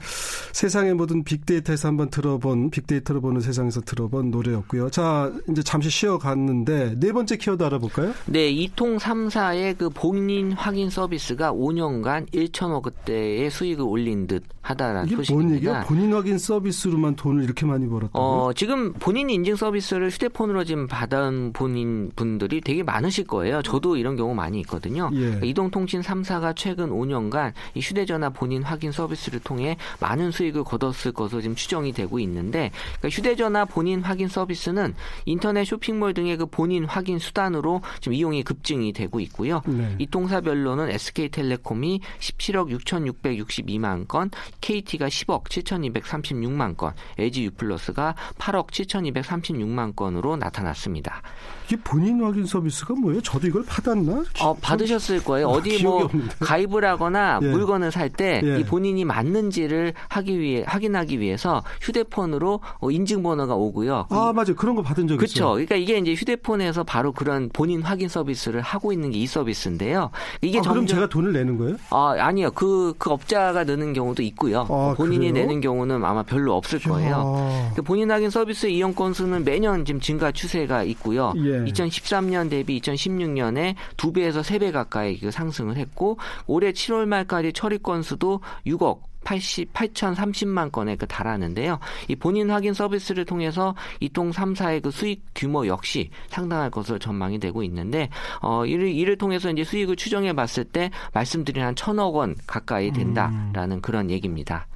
세상의 0.54 0.94
모든 0.94 1.24
빅데이터에서 1.24 1.90
한번 1.90 2.10
들어본 2.10 2.70
빅데이터로 2.72 3.22
보는 3.22 3.42
세상에서 3.42 3.82
들어본 3.82 4.32
노래였고요. 4.32 4.90
자 4.90 5.32
이제 5.50 5.62
잠시 5.62 5.90
쉬어 5.90 6.18
갔는데 6.18 6.96
네 6.98 7.12
번째 7.12 7.38
키워드 7.38 7.62
알아볼까요? 7.64 8.14
네, 8.26 8.50
이통 8.50 8.98
3사의 8.98 9.78
그 9.78 9.90
본인 9.90 10.54
확인 10.54 10.90
서비스가 10.90 11.52
5년간 11.52 12.32
1천억 12.34 12.86
원대의 12.86 13.50
수익을 13.50 13.84
올린 13.84 14.28
듯 14.28 14.44
하다라는 14.62 15.08
이게 15.08 15.16
소식입니다. 15.18 15.48
뭔 15.48 15.56
얘기야? 15.56 15.84
본인 15.86 16.14
확인 16.14 16.38
서비스로만 16.38 17.16
돈을 17.16 17.44
이렇게 17.44 17.66
많이 17.66 17.88
벌었다고요? 17.88 18.22
어, 18.22 18.54
지금 18.54 18.94
본인 18.94 19.30
인증 19.30 19.56
서비스를 19.56 20.12
휴대폰으로 20.20 20.66
지금 20.66 20.88
받은 20.88 21.54
본인 21.54 22.12
분들이 22.16 22.60
되게 22.60 22.84
많으실 22.84 23.26
거예요. 23.26 23.62
저도 23.62 23.96
이런 23.96 24.18
경우 24.18 24.36
많이 24.36 24.60
있거든요. 24.62 25.10
예. 25.14 25.20
그러니까 25.20 25.46
이동통신 25.46 26.02
3사가 26.02 26.56
최근 26.56 26.90
5년간 26.90 27.54
이 27.76 27.80
휴대전화 27.80 28.30
본인 28.32 28.64
확인 28.64 28.92
서비스를 28.92 29.40
통해 29.40 29.78
많은 30.02 30.32
수익을 30.32 30.64
거뒀을 30.66 31.14
것으로 31.14 31.42
지금 31.42 31.56
추정이 31.56 31.94
되고 31.94 32.20
있는데 32.20 32.72
그러니까 33.00 33.10
휴대전화 33.10 33.66
본인 33.66 34.02
확인 34.02 34.28
서비스는 34.28 34.94
인터넷 35.26 35.64
쇼핑몰 35.64 36.14
등의 36.14 36.38
그 36.38 36.46
본인 36.46 36.84
확인 36.84 37.18
수단으로 37.18 37.82
지금 38.02 38.14
이용이 38.14 38.44
급증이 38.44 38.92
되고 38.92 39.20
있고요. 39.22 39.62
네. 39.66 39.96
이 40.00 40.08
통사별로는 40.08 40.90
SK텔레콤이 40.90 42.02
17억 42.20 42.70
6,662만 42.80 44.08
건, 44.08 44.32
KT가 44.62 45.08
10억 45.08 45.46
7,236만 45.46 46.76
건, 46.76 46.94
LG 47.18 47.46
U+가 47.46 48.16
8억 48.38 48.68
7,236만 48.68 49.96
건 49.96 50.09
으로 50.18 50.36
나타났습니다. 50.36 51.22
이게 51.68 51.78
본인 51.84 52.24
확인 52.24 52.46
서비스가 52.46 52.96
뭐예요? 52.96 53.22
저도 53.22 53.46
이걸 53.48 53.64
받았나? 53.64 54.24
어, 54.42 54.56
받으셨을 54.56 55.24
거예요. 55.24 55.50
아, 55.50 55.52
어디 55.52 55.84
뭐 55.84 56.06
없는데. 56.06 56.36
가입을 56.40 56.84
하거나 56.84 57.40
예. 57.44 57.48
물건을 57.48 57.92
살 57.92 58.10
때이 58.10 58.42
예. 58.44 58.66
본인이 58.66 59.06
맞는지를 59.06 59.94
하기 60.08 60.40
위해 60.40 60.64
확인하기 60.66 61.20
위해서 61.20 61.64
휴대폰으로 61.82 62.62
어, 62.80 62.90
인증번호가 62.92 63.54
오고요. 63.54 64.08
아, 64.10 64.34
맞아요. 64.34 64.56
그런 64.56 64.76
거 64.76 64.82
받은 64.82 65.08
적 65.08 65.14
있어요. 65.14 65.18
그렇죠. 65.18 65.50
그러니까 65.52 65.76
이게 65.76 65.98
이제 66.00 66.14
휴대폰에서 66.16 66.84
바로 66.84 67.12
그런 67.12 67.50
본인 67.54 67.84
확인 67.84 68.10
서비스를 68.10 68.62
하고 68.62 68.92
있는 68.92 69.12
게 69.12 69.20
이 69.20 69.28
서비스인데요. 69.28 70.12
이게 70.42 70.60
아, 70.60 70.62
점점... 70.62 70.74
그럼 70.86 70.88
제가 70.88 71.10
돈을 71.10 71.34
내는 71.34 71.58
거예요? 71.58 71.76
아, 71.90 72.16
아니요. 72.18 72.52
그, 72.52 72.94
그 72.98 73.10
업자가 73.12 73.66
내는 73.66 73.92
경우도 73.92 74.24
있고요. 74.24 74.66
아, 74.70 74.94
본인이 74.96 75.30
그래요? 75.30 75.46
내는 75.46 75.60
경우는 75.62 76.06
아마 76.06 76.24
별로 76.24 76.56
없을 76.56 76.80
거예요. 76.80 77.72
그 77.76 77.82
본인 77.82 78.10
확인 78.10 78.30
서비스 78.30 78.68
이용 78.68 78.94
건수는 78.96 79.44
매년 79.44 79.84
지금 79.84 79.99
증가 80.00 80.32
추세가 80.32 80.84
있고요. 80.84 81.34
예. 81.38 81.64
2013년 81.66 82.50
대비 82.50 82.80
2016년에 82.82 83.76
2배에서 83.98 84.42
3배 84.42 84.72
가까이 84.72 85.18
그 85.18 85.32
상승을 85.32 85.78
했고 85.78 86.18
올해 86.48 86.72
7월 86.72 87.06
말까지 87.06 87.54
처리 87.54 87.78
건수도 87.78 88.42
6억 88.66 89.10
80, 89.24 89.74
8,030만 89.74 90.72
건에 90.72 90.96
그 90.96 91.06
달하는데요. 91.06 91.80
이 92.08 92.16
본인 92.16 92.50
확인 92.50 92.74
서비스를 92.74 93.26
통해서 93.26 93.76
이통 94.00 94.32
3사의 94.32 94.82
그 94.82 94.92
수익 94.92 95.24
규모 95.36 95.68
역시 95.68 96.10
상당할 96.30 96.72
것으로 96.72 97.00
전망이 97.00 97.40
되고 97.40 97.62
있는데 97.64 98.10
어 98.42 98.66
이를 98.66 98.90
이를 98.90 99.18
통해서 99.18 99.52
이제 99.52 99.64
수익을 99.64 99.96
추정해 99.98 100.34
봤을 100.34 100.64
때 100.64 100.90
말씀드린 101.14 101.64
한 101.64 101.76
천억 101.76 102.16
원 102.16 102.36
가까이 102.48 102.92
된다라는 102.92 103.78
음. 103.78 103.82
그런 103.82 104.10
얘기입니다. 104.10 104.68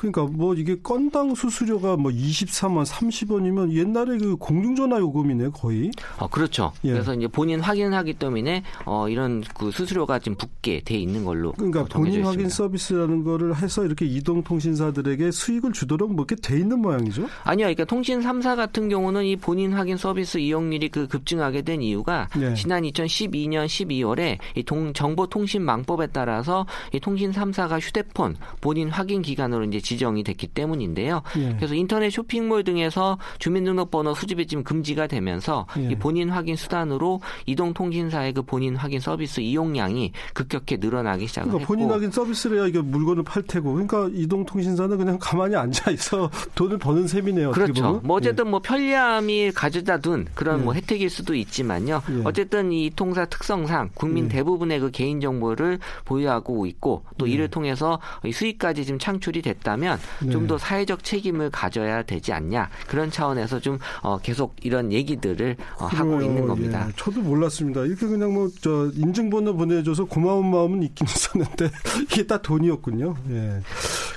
그러니까 0.00 0.24
뭐 0.24 0.54
이게 0.54 0.76
건당 0.82 1.34
수수료가 1.34 1.98
뭐 1.98 2.10
23원, 2.10 2.86
30원이면 2.86 3.72
옛날에 3.72 4.16
그 4.16 4.34
공중전화 4.36 4.98
요금이네 4.98 5.50
거의. 5.50 5.90
어 6.18 6.26
그렇죠. 6.26 6.72
예. 6.84 6.92
그래서 6.92 7.12
이제 7.12 7.28
본인 7.28 7.60
확인하기 7.60 8.14
때문에 8.14 8.62
어 8.86 9.10
이런 9.10 9.44
그 9.54 9.70
수수료가 9.70 10.20
지금 10.20 10.38
붙게 10.38 10.80
돼 10.86 10.96
있는 10.96 11.26
걸로. 11.26 11.52
그러니까 11.52 11.84
본인 11.84 12.24
확인 12.24 12.48
서비스라는 12.48 13.24
거를 13.24 13.54
해서 13.56 13.84
이렇게 13.84 14.06
이동 14.06 14.42
통신사들에게 14.42 15.30
수익을 15.30 15.72
주도록 15.72 16.14
뭐 16.14 16.24
이렇게 16.26 16.40
돼 16.40 16.58
있는 16.58 16.80
모양이죠? 16.80 17.26
아니요. 17.44 17.66
그러니까 17.66 17.84
통신 17.84 18.20
3사 18.20 18.56
같은 18.56 18.88
경우는 18.88 19.26
이 19.26 19.36
본인 19.36 19.74
확인 19.74 19.98
서비스 19.98 20.38
이용률이 20.38 20.88
그 20.88 21.08
급증하게 21.08 21.60
된 21.60 21.82
이유가 21.82 22.26
예. 22.40 22.54
지난 22.54 22.84
2012년 22.84 23.66
12월에 23.66 24.38
이 24.54 24.62
동, 24.62 24.94
정보통신망법에 24.94 26.06
따라서 26.06 26.64
이 26.94 27.00
통신 27.00 27.32
3사가 27.32 27.78
휴대폰 27.82 28.36
본인 28.62 28.88
확인 28.88 29.20
기간으로 29.20 29.64
이제 29.64 29.89
지정이 29.90 30.22
됐기 30.22 30.46
때문인데요. 30.48 31.22
예. 31.36 31.54
그래서 31.56 31.74
인터넷 31.74 32.10
쇼핑몰 32.10 32.62
등에서 32.62 33.18
주민등록번호 33.40 34.14
수집이 34.14 34.46
지금 34.46 34.62
금지가 34.62 35.08
되면서 35.08 35.66
예. 35.78 35.90
이 35.90 35.96
본인 35.96 36.30
확인 36.30 36.54
수단으로 36.54 37.20
이동통신사의 37.46 38.34
그 38.34 38.42
본인 38.42 38.76
확인 38.76 39.00
서비스 39.00 39.40
이용량이 39.40 40.12
급격히 40.32 40.76
늘어나기 40.78 41.26
시작했고 41.26 41.50
그러니까 41.50 41.66
본인 41.66 41.90
확인 41.90 42.10
서비스를 42.12 42.58
해야 42.58 42.66
이게 42.68 42.80
물건을 42.80 43.24
팔 43.24 43.42
테고 43.42 43.72
그러니까 43.72 44.08
이동통신사는 44.12 44.96
그냥 44.96 45.18
가만히 45.20 45.56
앉아 45.56 45.90
있어 45.90 46.30
돈을 46.54 46.78
버는 46.78 47.08
셈이네요. 47.08 47.50
그렇죠. 47.50 48.00
뭐 48.04 48.16
어쨌든 48.16 48.46
예. 48.46 48.50
뭐 48.50 48.60
편리함이 48.60 49.50
가져다 49.52 49.98
둔 49.98 50.26
그런 50.34 50.64
뭐 50.64 50.72
예. 50.74 50.78
혜택일 50.78 51.10
수도 51.10 51.34
있지만요. 51.34 52.00
예. 52.10 52.22
어쨌든 52.24 52.70
이 52.70 52.90
통사 52.90 53.24
특성상 53.24 53.90
국민 53.94 54.26
예. 54.26 54.28
대부분의 54.28 54.78
그 54.78 54.90
개인 54.92 55.20
정보를 55.20 55.80
보유하고 56.04 56.66
있고 56.66 57.02
또 57.18 57.26
이를 57.26 57.48
통해서 57.48 57.98
수익까지 58.32 58.84
지금 58.84 59.00
창출이 59.00 59.42
됐다면 59.42 59.79
하면 59.80 59.98
네. 60.20 60.30
좀더 60.30 60.58
사회적 60.58 61.02
책임을 61.02 61.50
가져야 61.50 62.02
되지 62.02 62.32
않냐 62.32 62.68
그런 62.86 63.10
차원에서 63.10 63.60
좀 63.60 63.78
어, 64.02 64.18
계속 64.18 64.54
이런 64.62 64.92
얘기들을 64.92 65.56
어, 65.78 65.86
하고 65.86 66.20
있는 66.20 66.46
겁니다. 66.46 66.86
예. 66.88 66.92
저도 66.96 67.20
몰랐습니다. 67.20 67.84
이렇게 67.84 68.06
그냥 68.06 68.32
뭐 68.34 68.50
저 68.60 68.90
인증번호 68.94 69.54
보내줘서 69.54 70.04
고마운 70.04 70.50
마음은 70.50 70.82
있긴 70.82 71.06
있었는데 71.06 71.70
이게 72.02 72.26
다 72.26 72.40
돈이었군요. 72.42 73.16
예. 73.30 73.60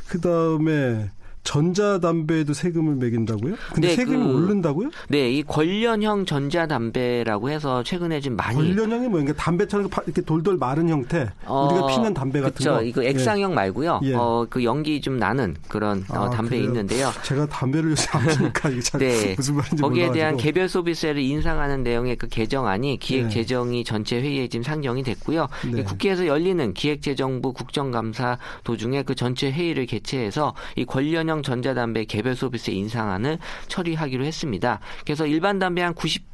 그 0.07 0.19
다음에 0.19 1.09
전자담배에도 1.43 2.53
세금을 2.53 2.95
매긴다고요? 2.95 3.55
근데 3.73 3.89
네, 3.89 3.95
세금이 3.95 4.17
그, 4.17 4.43
오른다고요? 4.45 4.89
네, 5.09 5.29
이 5.31 5.43
관련형 5.43 6.25
전자담배라고 6.25 7.49
해서 7.49 7.83
최근에 7.83 8.21
좀 8.21 8.35
많이 8.35 8.55
관련형이 8.57 9.07
뭐 9.09 9.19
그러니까 9.19 9.33
담배처럼 9.41 9.89
이렇게 10.05 10.21
돌돌 10.21 10.57
마른 10.57 10.89
형태 10.89 11.29
어, 11.45 11.67
우리가 11.71 11.87
피는 11.87 12.13
담배 12.13 12.39
같은 12.39 12.55
그쵸, 12.55 12.73
거. 12.75 12.81
이거 12.81 13.03
액상형 13.03 13.51
예. 13.51 13.55
말고요. 13.55 13.99
예. 14.03 14.13
어, 14.15 14.45
그 14.49 14.63
연기 14.63 15.01
좀 15.01 15.17
나는 15.17 15.55
그런 15.67 16.05
어, 16.09 16.25
아, 16.25 16.29
담배 16.29 16.57
그래요? 16.57 16.63
있는데요. 16.65 17.11
제가 17.23 17.45
담배를 17.47 17.91
요새 17.91 18.07
안 18.17 18.25
피니까 18.25 18.69
이게 18.69 18.81
잘 18.81 18.99
네. 19.03 19.33
무슨 19.35 19.55
말인지 19.55 19.81
거기에 19.81 20.03
몰라가지고. 20.03 20.13
대한 20.13 20.37
개별 20.37 20.69
소비세를 20.69 21.21
인상하는 21.21 21.83
내용의 21.83 22.15
그 22.15 22.27
개정안이 22.27 22.99
기획 22.99 23.25
예. 23.25 23.29
재정이 23.29 23.83
전체 23.83 24.21
회의에 24.21 24.47
지금 24.47 24.63
상정이 24.63 25.03
됐고요. 25.03 25.47
네. 25.73 25.83
국회에서 25.83 26.25
열리는 26.25 26.73
기획재정부 26.73 27.53
국정감사 27.53 28.37
도중에 28.63 29.03
그 29.03 29.15
전체 29.15 29.51
회의를 29.51 29.85
개최해서 29.85 30.53
이 30.75 30.85
관련형 30.85 31.32
전자담배 31.41 32.05
개별 32.05 32.35
소비세 32.35 32.71
인상안을 32.73 33.39
처리하기로 33.67 34.25
했습니다. 34.25 34.79
그래서 35.05 35.25
일반 35.25 35.57
담배 35.57 35.81
한 35.81 35.95
90% 35.95 36.32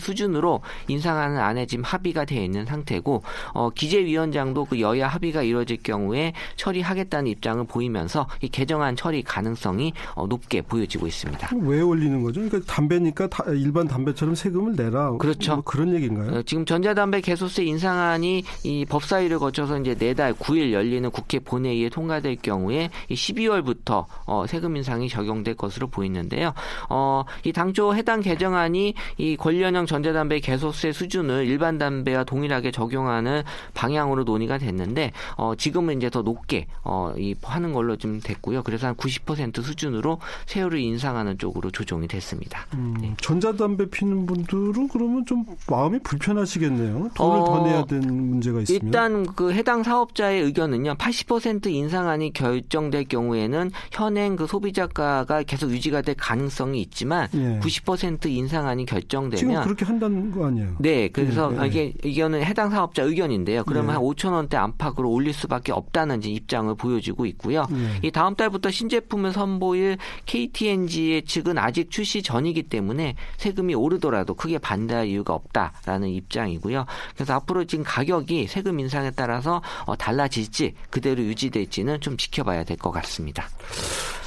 수준으로 0.00 0.60
인상하는 0.88 1.38
안에 1.38 1.66
지금 1.66 1.84
합의가 1.84 2.24
되어 2.24 2.42
있는 2.42 2.64
상태고 2.64 3.22
어, 3.52 3.70
기재위원장도 3.70 4.64
그 4.66 4.80
여야 4.80 5.08
합의가 5.08 5.42
이루어질 5.42 5.78
경우에 5.82 6.32
처리하겠다는 6.56 7.30
입장을 7.30 7.64
보이면서 7.64 8.26
이 8.40 8.48
개정안 8.48 8.96
처리 8.96 9.22
가능성이 9.22 9.92
어, 10.14 10.26
높게 10.26 10.62
보여지고 10.62 11.06
있습니다. 11.06 11.50
왜 11.62 11.80
올리는 11.80 12.22
거죠? 12.22 12.40
그러니까 12.40 12.72
담배니까 12.72 13.28
다, 13.28 13.44
일반 13.48 13.86
담배처럼 13.86 14.34
세금을 14.34 14.74
내라. 14.76 15.12
그렇죠. 15.18 15.54
뭐 15.54 15.64
그런 15.64 15.94
얘기인가요? 15.94 16.38
어, 16.38 16.42
지금 16.42 16.64
전자담배 16.64 17.20
개소세 17.20 17.64
인상안이 17.64 18.44
이 18.64 18.84
법사위를 18.86 19.38
거쳐서 19.38 19.78
이제 19.78 19.94
내달 19.94 20.34
9일 20.34 20.72
열리는 20.72 21.10
국회 21.10 21.38
본회의에 21.38 21.88
통과될 21.88 22.36
경우에 22.36 22.90
12월부터 23.10 24.06
어, 24.26 24.44
세금 24.48 24.76
인상이 24.76 25.08
적용될 25.08 25.54
것으로 25.54 25.88
보이는데요. 25.88 26.54
어, 26.88 27.24
이 27.44 27.52
당초 27.52 27.94
해당 27.94 28.20
개정안이 28.20 28.94
이 29.18 29.33
권련형 29.36 29.86
전자담배 29.86 30.40
개소세 30.40 30.92
수준을 30.92 31.46
일반 31.46 31.78
담배와 31.78 32.24
동일하게 32.24 32.70
적용하는 32.70 33.42
방향으로 33.74 34.24
논의가 34.24 34.58
됐는데 34.58 35.12
어, 35.36 35.54
지금은 35.56 35.98
이제 35.98 36.10
더 36.10 36.22
높게 36.22 36.66
어, 36.82 37.12
이 37.18 37.34
하는 37.42 37.72
걸로 37.72 37.96
좀 37.96 38.20
됐고요. 38.20 38.62
그래서 38.62 38.86
한 38.86 38.94
90% 38.94 39.62
수준으로 39.62 40.20
세율을 40.46 40.78
인상하는 40.78 41.38
쪽으로 41.38 41.70
조정이 41.70 42.08
됐습니다. 42.08 42.66
음, 42.74 42.94
네. 43.00 43.14
전자담배 43.20 43.90
피는 43.90 44.26
분들은 44.26 44.88
그러면 44.88 45.26
좀 45.26 45.44
마음이 45.68 45.98
불편하시겠네요. 46.00 47.10
돈을 47.14 47.40
어, 47.40 47.44
더 47.44 47.62
내야 47.64 47.84
되는 47.84 48.30
문제가 48.30 48.60
있으면 48.60 48.80
일단 48.82 49.26
그 49.34 49.52
해당 49.52 49.82
사업자의 49.82 50.42
의견은요. 50.42 50.94
80% 50.94 51.66
인상안이 51.66 52.32
결정될 52.32 53.04
경우에는 53.04 53.70
현 53.90 54.14
현행 54.14 54.36
그 54.36 54.46
소비자가가 54.46 55.42
계속 55.42 55.70
유지가 55.70 56.02
될 56.02 56.14
가능성이 56.14 56.80
있지만 56.82 57.28
예. 57.34 57.58
90% 57.60 58.26
인상안이 58.26 58.84
결정 58.86 59.23
되면 59.30 59.38
지금 59.38 59.62
그렇게 59.64 59.84
한다는 59.84 60.30
거 60.30 60.46
아니에요? 60.46 60.76
네, 60.78 61.08
그래서 61.08 61.52
예, 61.56 61.62
예. 61.62 61.66
이게 61.66 61.94
이거는 62.04 62.42
해당 62.44 62.70
사업자 62.70 63.02
의견인데요. 63.02 63.64
그러면 63.64 63.90
예. 63.90 63.94
한 63.94 64.02
5천 64.02 64.32
원대 64.32 64.56
안팎으로 64.56 65.10
올릴 65.10 65.32
수밖에 65.32 65.72
없다는 65.72 66.22
입장을 66.22 66.72
보여주고 66.76 67.26
있고요. 67.26 67.66
예. 67.72 68.06
이 68.06 68.10
다음 68.10 68.34
달부터 68.36 68.70
신제품을 68.70 69.32
선보일 69.32 69.98
KTNG의 70.26 71.22
측은 71.24 71.58
아직 71.58 71.90
출시 71.90 72.22
전이기 72.22 72.64
때문에 72.64 73.16
세금이 73.38 73.74
오르더라도 73.74 74.34
크게 74.34 74.58
반대할 74.58 75.08
이유가 75.08 75.34
없다라는 75.34 76.10
입장이고요. 76.10 76.86
그래서 77.14 77.34
앞으로 77.34 77.64
지금 77.64 77.84
가격이 77.84 78.46
세금 78.46 78.78
인상에 78.78 79.10
따라서 79.10 79.62
어, 79.86 79.96
달라질지 79.96 80.74
그대로 80.90 81.22
유지될지는 81.22 82.00
좀 82.00 82.16
지켜봐야 82.16 82.62
될 82.62 82.74
것 82.84 82.90
같습니다. 82.90 83.48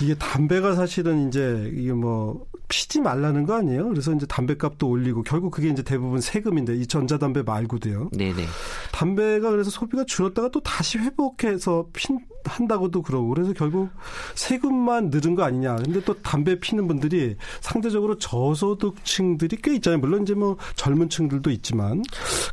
이게 0.02 0.16
담배가 0.16 0.74
사실은 0.76 1.28
이제 1.28 1.72
이게 1.76 1.94
뭐 1.94 2.46
피지 2.68 3.02
말라는 3.02 3.46
거 3.46 3.56
아니에요? 3.56 3.88
그래서 3.90 4.14
이제 4.14 4.26
담배값도 4.26 4.88
올리고 4.88 5.24
결국 5.24 5.52
그게 5.52 5.70
이제 5.70 5.84
대부분 5.84 6.20
세금인데 6.22 6.76
이 6.76 6.88
전자담배 6.88 7.44
말고도요. 7.44 8.10
네네. 8.12 8.46
담배가 8.92 9.50
그래서 9.52 9.70
소비가 9.70 10.04
줄었다가 10.04 10.50
또 10.50 10.60
다시 10.60 10.98
회복해서 10.98 11.88
핀 11.94 12.20
한다고도 12.44 13.02
그러고 13.02 13.30
그래서 13.30 13.54
결국 13.54 13.90
세금만 14.36 15.10
늘은 15.10 15.36
거 15.36 15.44
아니냐. 15.44 15.76
근데 15.78 16.02
또 16.04 16.14
담배 16.22 16.60
피는 16.60 16.88
분들이 16.88 17.36
상대적으로 17.62 18.18
저소득층들이 18.18 19.58
꽤 19.62 19.76
있잖아요. 19.76 20.00
물론 20.00 20.24
이제 20.24 20.34
뭐 20.34 20.58
젊은 20.76 21.10
층들도 21.10 21.50
있지만 21.52 22.04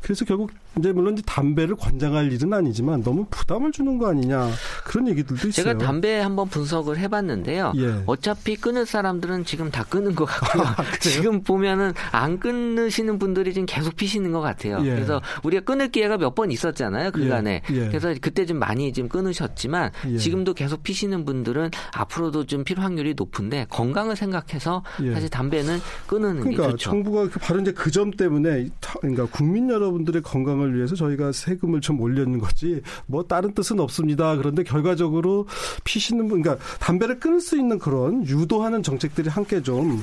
그래서 0.02 0.24
결국 0.24 0.50
이제 0.78 0.92
물론 0.92 1.14
이제 1.14 1.22
담배를 1.26 1.76
권장할 1.76 2.32
일은 2.32 2.52
아니지만 2.52 3.02
너무 3.02 3.26
부담을 3.30 3.70
주는 3.72 3.98
거 3.98 4.08
아니냐 4.08 4.50
그런 4.84 5.08
얘기들도 5.08 5.48
있어요. 5.48 5.64
제가 5.64 5.78
담배 5.78 6.18
한번 6.18 6.48
분석을 6.48 6.98
해봤는데요. 6.98 7.72
예. 7.76 8.02
어차피 8.06 8.56
끊을 8.56 8.86
사람들은 8.86 9.44
지금 9.44 9.70
다 9.70 9.84
끊은 9.84 10.14
것 10.14 10.24
같고요. 10.24 10.64
아, 10.76 10.76
지금 11.00 11.42
보면은 11.42 11.92
안 12.10 12.40
끊으시는 12.40 13.18
분들이 13.18 13.52
지금 13.54 13.66
계속 13.66 13.94
피시는 13.96 14.32
것 14.32 14.40
같아요. 14.40 14.80
예. 14.84 14.90
그래서 14.90 15.20
우리가 15.44 15.62
끊을 15.64 15.88
기회가 15.90 16.16
몇 16.18 16.34
번 16.34 16.50
있었잖아요. 16.50 17.12
그간에. 17.12 17.62
예. 17.70 17.74
예. 17.76 17.86
그래서 17.86 18.12
그때 18.20 18.44
좀 18.44 18.58
많이 18.58 18.92
좀 18.92 19.08
끊으셨지만 19.08 19.73
예. 20.08 20.18
지금도 20.18 20.54
계속 20.54 20.82
피시는 20.82 21.24
분들은 21.24 21.70
앞으로도 21.92 22.46
좀 22.46 22.64
필요 22.64 22.82
확률이 22.82 23.14
높은데 23.14 23.66
건강을 23.70 24.16
생각해서 24.16 24.82
예. 25.02 25.12
사실 25.12 25.28
담배는 25.28 25.78
끊는 26.06 26.40
그러니까 26.40 26.62
게 26.66 26.70
좋죠. 26.72 26.90
정부가 26.90 27.28
바로 27.40 27.60
이제 27.60 27.72
그 27.72 27.94
점 27.94 28.10
때문에 28.10 28.68
그러니까 29.00 29.26
국민 29.30 29.70
여러분들의 29.70 30.22
건강을 30.22 30.54
건강을 30.54 30.76
위해서 30.76 30.94
저희가 30.94 31.32
세금을 31.32 31.80
좀 31.80 32.00
올렸는 32.00 32.38
거지 32.38 32.80
뭐 33.06 33.24
다른 33.24 33.52
뜻은 33.54 33.80
없습니다. 33.80 34.36
그런데 34.36 34.62
결과적으로 34.62 35.46
피시는 35.84 36.28
분, 36.28 36.42
그러니까 36.42 36.64
담배를 36.78 37.20
끊을 37.20 37.40
수 37.40 37.58
있는 37.58 37.78
그런 37.78 38.26
유도하는 38.26 38.82
정책들이 38.82 39.28
함께 39.28 39.62
좀 39.62 40.00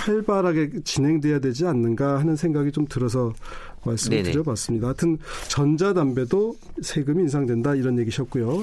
활발하게 0.00 0.82
진행돼야 0.84 1.40
되지 1.40 1.66
않는가 1.66 2.18
하는 2.18 2.36
생각이 2.36 2.72
좀 2.72 2.86
들어서 2.86 3.32
말씀을 3.84 4.18
네네. 4.18 4.30
드려봤습니다. 4.32 4.86
하여튼 4.88 5.18
전자담배도 5.48 6.54
세금이 6.82 7.22
인상된다 7.22 7.74
이런 7.74 7.98
얘기셨고요. 7.98 8.62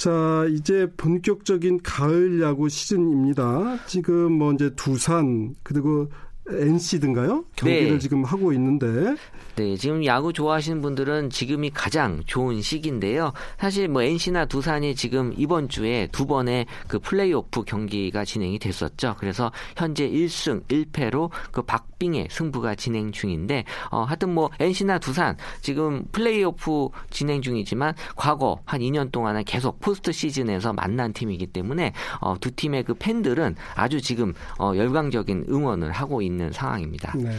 자, 0.00 0.46
이제 0.48 0.90
본격적인 0.96 1.82
가을 1.82 2.40
야구 2.40 2.70
시즌입니다. 2.70 3.84
지금 3.86 4.32
뭐 4.32 4.50
이제 4.54 4.74
두산 4.74 5.54
그리고 5.62 6.08
NC든가요? 6.52 7.44
경기를 7.56 7.92
네. 7.92 7.98
지금 7.98 8.24
하고 8.24 8.52
있는데 8.52 9.16
네, 9.56 9.76
지금 9.76 10.04
야구 10.06 10.32
좋아하시는 10.32 10.80
분들은 10.80 11.28
지금이 11.28 11.70
가장 11.70 12.22
좋은 12.24 12.62
시기인데요. 12.62 13.32
사실 13.58 13.88
뭐 13.88 14.02
NC나 14.02 14.46
두산이 14.46 14.94
지금 14.94 15.34
이번 15.36 15.68
주에 15.68 16.08
두 16.12 16.26
번의 16.26 16.66
그 16.88 16.98
플레이오프 16.98 17.64
경기가 17.64 18.24
진행이 18.24 18.58
됐었죠. 18.58 19.16
그래서 19.18 19.52
현재 19.76 20.08
1승 20.08 20.64
1패로 20.66 21.30
그 21.50 21.60
박빙의 21.62 22.28
승부가 22.30 22.74
진행 22.74 23.12
중인데 23.12 23.64
어 23.90 24.04
하여튼 24.04 24.32
뭐 24.32 24.48
NC나 24.58 24.98
두산 24.98 25.36
지금 25.60 26.04
플레이오프 26.12 26.88
진행 27.10 27.42
중이지만 27.42 27.94
과거 28.16 28.60
한 28.64 28.80
2년 28.80 29.12
동안은 29.12 29.44
계속 29.44 29.78
포스트 29.80 30.10
시즌에서 30.12 30.72
만난 30.72 31.12
팀이기 31.12 31.48
때문에 31.48 31.92
어, 32.20 32.36
두 32.40 32.50
팀의 32.50 32.84
그 32.84 32.94
팬들은 32.94 33.56
아주 33.74 34.00
지금 34.00 34.32
어, 34.58 34.72
열광적인 34.74 35.46
응원을 35.50 35.92
하고 35.92 36.22
있는 36.22 36.39
상황입니다. 36.52 37.14
네. 37.16 37.30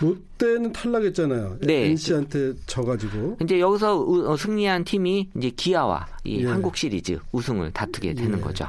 롯데는 0.00 0.72
탈락했잖아요. 0.72 1.58
네. 1.62 1.86
NC한테 1.90 2.54
져가지고. 2.66 3.38
이제 3.42 3.60
여기서 3.60 3.98
우, 3.98 4.30
어, 4.30 4.36
승리한 4.36 4.84
팀이 4.84 5.30
이제 5.36 5.50
기아와 5.50 6.06
이 6.24 6.44
예. 6.44 6.46
한국 6.46 6.76
시리즈 6.76 7.18
우승을 7.32 7.72
다투게 7.72 8.14
되는 8.14 8.38
예. 8.38 8.40
거죠. 8.40 8.66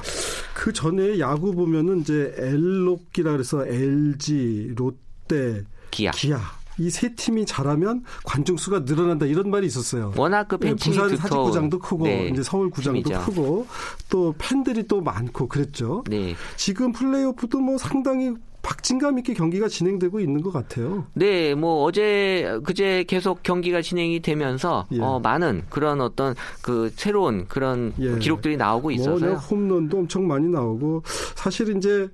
그 0.54 0.71
전에 0.71 1.19
야구 1.19 1.54
보면은 1.54 2.01
이제 2.01 2.34
엘록기라 2.38 3.32
그래서 3.32 3.65
LG, 3.65 4.73
롯데, 4.75 5.63
기아. 5.91 6.12
기아. 6.12 6.39
이세 6.77 7.13
팀이 7.15 7.45
잘하면 7.45 8.04
관중 8.23 8.58
수가 8.58 8.80
늘어난다 8.80 9.25
이런 9.25 9.49
말이 9.51 9.67
있었어요. 9.67 10.13
워낙 10.15 10.47
그 10.47 10.58
팬층이 10.58 10.95
네, 10.95 11.04
부산 11.04 11.17
사직구장도 11.17 11.80
크고 11.80 12.06
네, 12.06 12.30
이제 12.30 12.41
서울 12.41 12.69
구장도 12.69 13.04
팀이죠. 13.04 13.25
크고 13.25 13.67
또 14.10 14.34
팬들이 14.38 14.88
또 14.88 15.01
많고 15.01 15.47
그랬죠. 15.47 16.04
네. 16.10 16.36
지금 16.58 16.91
플레이오프도 16.91 17.60
뭐 17.60 17.77
상당히 17.77 18.34
박진감 18.62 19.17
있게 19.19 19.34
경기가 19.34 19.67
진행되고 19.67 20.19
있는 20.19 20.41
것 20.41 20.52
같아요. 20.52 21.08
네, 21.13 21.56
뭐 21.56 21.84
어제 21.84 22.60
그제 22.63 23.04
계속 23.08 23.43
경기가 23.43 23.82
진행이 23.82 24.19
되면서 24.21 24.88
예. 24.91 25.00
어, 25.00 25.19
많은 25.19 25.63
그런 25.69 26.02
어떤 26.02 26.36
그 26.62 26.91
새로운 26.95 27.47
그런 27.47 27.93
예. 28.00 28.17
기록들이 28.17 28.58
나오고 28.58 28.84
뭐 28.84 28.91
있어서요. 28.91 29.32
뭐 29.32 29.39
홈런도 29.39 29.97
엄청 30.00 30.28
많이 30.28 30.47
나오고 30.47 31.04
사실 31.36 31.76
이제 31.76 32.08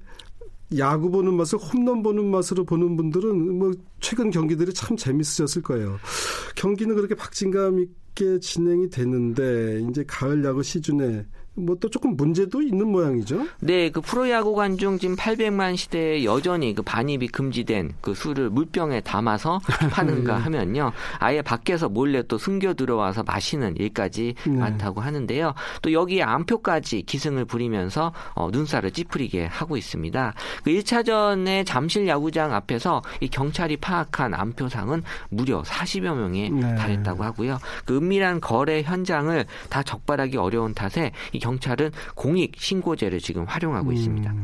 야구 0.77 1.09
보는 1.09 1.33
맛을 1.35 1.57
홈런 1.59 2.03
보는 2.03 2.25
맛으로 2.25 2.65
보는 2.65 2.97
분들은 2.97 3.57
뭐 3.57 3.71
최근 3.99 4.29
경기들이 4.31 4.73
참 4.73 4.97
재밌으셨을 4.97 5.61
거예요. 5.61 5.97
경기는 6.55 6.95
그렇게 6.95 7.15
박진감 7.15 7.79
있게 7.79 8.39
진행이 8.39 8.89
되는데 8.89 9.81
이제 9.89 10.03
가을 10.05 10.43
야구 10.43 10.63
시즌에 10.63 11.25
뭐 11.57 11.77
또 11.79 11.89
조금 11.89 12.15
문제도 12.15 12.61
있는 12.61 12.87
모양이죠. 12.87 13.47
네, 13.59 13.89
그 13.89 14.01
프로야구 14.01 14.53
관중 14.53 14.97
지금 14.97 15.15
800만 15.15 15.77
시대에 15.77 16.23
여전히 16.23 16.73
그 16.73 16.81
반입이 16.81 17.27
금지된 17.27 17.93
그 18.01 18.13
술을 18.13 18.49
물병에 18.49 19.01
담아서 19.01 19.59
파는가 19.91 20.37
네. 20.37 20.43
하면요. 20.43 20.91
아예 21.19 21.41
밖에서 21.41 21.89
몰래 21.89 22.23
또 22.27 22.37
숨겨 22.37 22.73
들어와서 22.73 23.23
마시는 23.23 23.77
일까지 23.77 24.35
네. 24.45 24.57
많다고 24.57 25.01
하는데요. 25.01 25.53
또 25.81 25.93
여기에 25.93 26.23
암표까지 26.23 27.03
기승을 27.03 27.45
부리면서 27.45 28.13
어, 28.33 28.49
눈살을 28.51 28.91
찌푸리게 28.91 29.45
하고 29.45 29.77
있습니다. 29.77 30.33
그 30.63 30.71
1차전에 30.71 31.65
잠실 31.65 32.07
야구장 32.07 32.53
앞에서 32.53 33.01
이 33.19 33.27
경찰이 33.27 33.77
파악한 33.77 34.33
암표상은 34.33 35.03
무려 35.29 35.61
40여 35.61 36.15
명에 36.15 36.49
네. 36.49 36.75
달했다고 36.75 37.23
하고요. 37.23 37.59
그 37.85 37.97
은밀한 37.97 38.41
거래 38.41 38.81
현장을 38.81 39.45
다 39.69 39.83
적발하기 39.83 40.37
어려운 40.37 40.73
탓에 40.73 41.11
이 41.33 41.39
경찰은 41.47 41.91
공익 42.15 42.53
신고제를 42.57 43.19
지금 43.19 43.45
활용하고 43.45 43.89
음, 43.89 43.93
있습니다. 43.93 44.35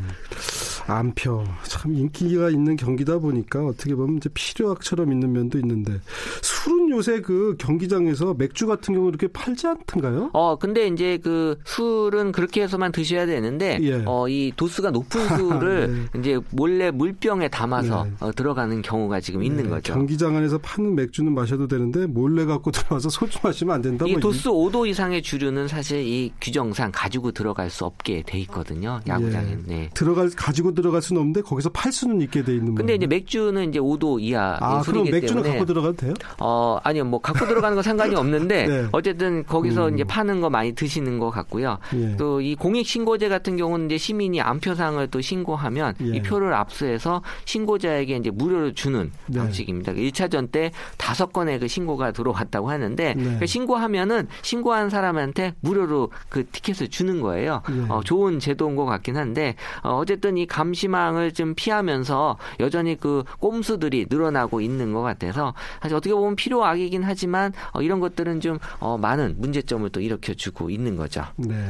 안표 0.87 1.43
참 1.63 1.93
인기가 1.95 2.49
있는 2.49 2.75
경기다 2.75 3.19
보니까 3.19 3.65
어떻게 3.65 3.95
보면 3.95 4.17
이제 4.17 4.29
필요악처럼 4.33 5.11
있는 5.11 5.31
면도 5.31 5.57
있는데 5.59 5.99
술은 6.41 6.82
요새 6.93 7.21
그 7.21 7.55
경기장에서 7.57 8.33
맥주 8.37 8.67
같은 8.67 8.93
경우 8.93 9.09
이렇게 9.09 9.27
팔지 9.27 9.67
않던가요? 9.67 10.29
어 10.33 10.55
근데 10.57 10.87
이제 10.87 11.19
그 11.23 11.57
술은 11.65 12.31
그렇게 12.31 12.61
해서만 12.63 12.91
드셔야 12.91 13.25
되는데 13.25 13.79
예. 13.81 14.03
어 14.05 14.23
이 14.29 14.51
도수가 14.55 14.91
높은 14.91 15.27
술을 15.37 16.07
네. 16.13 16.19
이제 16.19 16.39
몰래 16.51 16.91
물병에 16.91 17.49
담아서 17.49 18.05
네. 18.05 18.11
어, 18.21 18.31
들어가는 18.31 18.81
경우가 18.81 19.19
지금 19.19 19.41
네. 19.41 19.47
있는 19.47 19.69
거죠. 19.69 19.93
경기장 19.93 20.35
안에서 20.37 20.57
파는 20.59 20.95
맥주는 20.95 21.31
마셔도 21.33 21.67
되는데 21.67 22.05
몰래 22.07 22.45
갖고 22.45 22.71
들어와서 22.71 23.09
소주 23.11 23.37
마시면 23.43 23.75
안 23.75 23.81
된다. 23.81 24.05
이 24.07 24.11
뭐 24.13 24.19
도수 24.21 24.49
5도 24.51 24.87
이상의 24.87 25.21
주류는 25.21 25.67
사실 25.67 25.99
이 26.07 26.31
규정상 26.39 26.91
가지고 26.93 27.31
들어갈 27.31 27.69
수 27.69 27.83
없게 27.85 28.23
돼 28.25 28.39
있거든요. 28.41 28.99
야구장에. 29.07 29.51
예. 29.51 29.57
네. 29.65 29.89
들어갈 29.93 30.29
가지고 30.29 30.73
들어갈 30.73 31.01
수는 31.01 31.19
없는데 31.21 31.41
거기서 31.41 31.69
팔 31.69 31.91
수는 31.91 32.21
있게 32.21 32.43
돼 32.43 32.53
있는 32.53 32.67
거예요. 32.67 32.75
근데 32.77 32.95
이제 32.95 33.05
맥주는 33.07 33.69
이제 33.69 33.79
5도 33.79 34.21
이하 34.21 34.57
아, 34.61 34.81
그럼 34.81 35.03
맥주는 35.05 35.27
때문에 35.43 35.49
갖고 35.49 35.65
들어가도 35.65 35.95
돼요? 35.97 36.13
어, 36.39 36.77
아니요. 36.83 37.05
뭐 37.05 37.19
갖고 37.19 37.45
들어가는 37.47 37.75
건 37.75 37.83
상관이 37.83 38.15
없는데 38.15 38.67
네. 38.67 38.87
어쨌든 38.91 39.45
거기서 39.45 39.89
음. 39.89 39.95
이제 39.95 40.03
파는 40.03 40.41
거 40.41 40.49
많이 40.49 40.73
드시는 40.73 41.19
것 41.19 41.29
같고요. 41.29 41.79
예. 41.95 42.15
또이 42.17 42.55
공익 42.55 42.85
신고제 42.85 43.29
같은 43.29 43.57
경우는 43.57 43.87
이제 43.87 43.97
시민이 43.97 44.41
암표상을 44.41 45.05
또 45.07 45.21
신고하면 45.21 45.95
예. 46.01 46.17
이 46.17 46.21
표를 46.21 46.53
압수해서 46.53 47.21
신고자에게 47.45 48.17
이제 48.17 48.29
무료로 48.29 48.73
주는 48.73 49.11
네. 49.27 49.39
방식입니다. 49.39 49.93
1차전 49.93 50.51
때 50.51 50.71
다섯 50.97 51.31
건의 51.31 51.59
그 51.59 51.67
신고가 51.67 52.11
들어왔다고 52.11 52.69
하는데 52.69 53.13
네. 53.15 53.37
그 53.39 53.45
신고하면은 53.45 54.27
신고한 54.41 54.89
사람한테 54.89 55.53
무료로 55.61 56.11
그 56.29 56.45
티켓을 56.45 56.89
주는 56.89 57.21
거예요. 57.21 57.61
예. 57.71 57.85
어, 57.89 58.01
좋은 58.03 58.39
제도인 58.39 58.75
것 58.75 58.85
같긴 58.85 59.17
한데 59.17 59.55
어, 59.83 59.97
어쨌든 59.97 60.37
이 60.37 60.45
감시망을 60.45 61.31
좀 61.31 61.53
피하면서 61.55 62.37
여전히 62.59 62.97
그 62.99 63.23
꼼수들이 63.39 64.07
늘어나고 64.09 64.61
있는 64.61 64.93
것 64.93 65.01
같아서 65.01 65.53
사실 65.81 65.95
어떻게 65.95 66.13
보면 66.13 66.35
필요 66.35 66.63
악이긴 66.73 67.03
하지만 67.03 67.53
어, 67.71 67.81
이런 67.81 67.99
것들은 67.99 68.41
좀 68.41 68.59
어, 68.79 68.97
많은 68.97 69.35
문제점을 69.37 69.89
또 69.89 69.99
일으켜주고 70.01 70.69
있는 70.69 70.95
거죠. 70.95 71.25
네. 71.37 71.69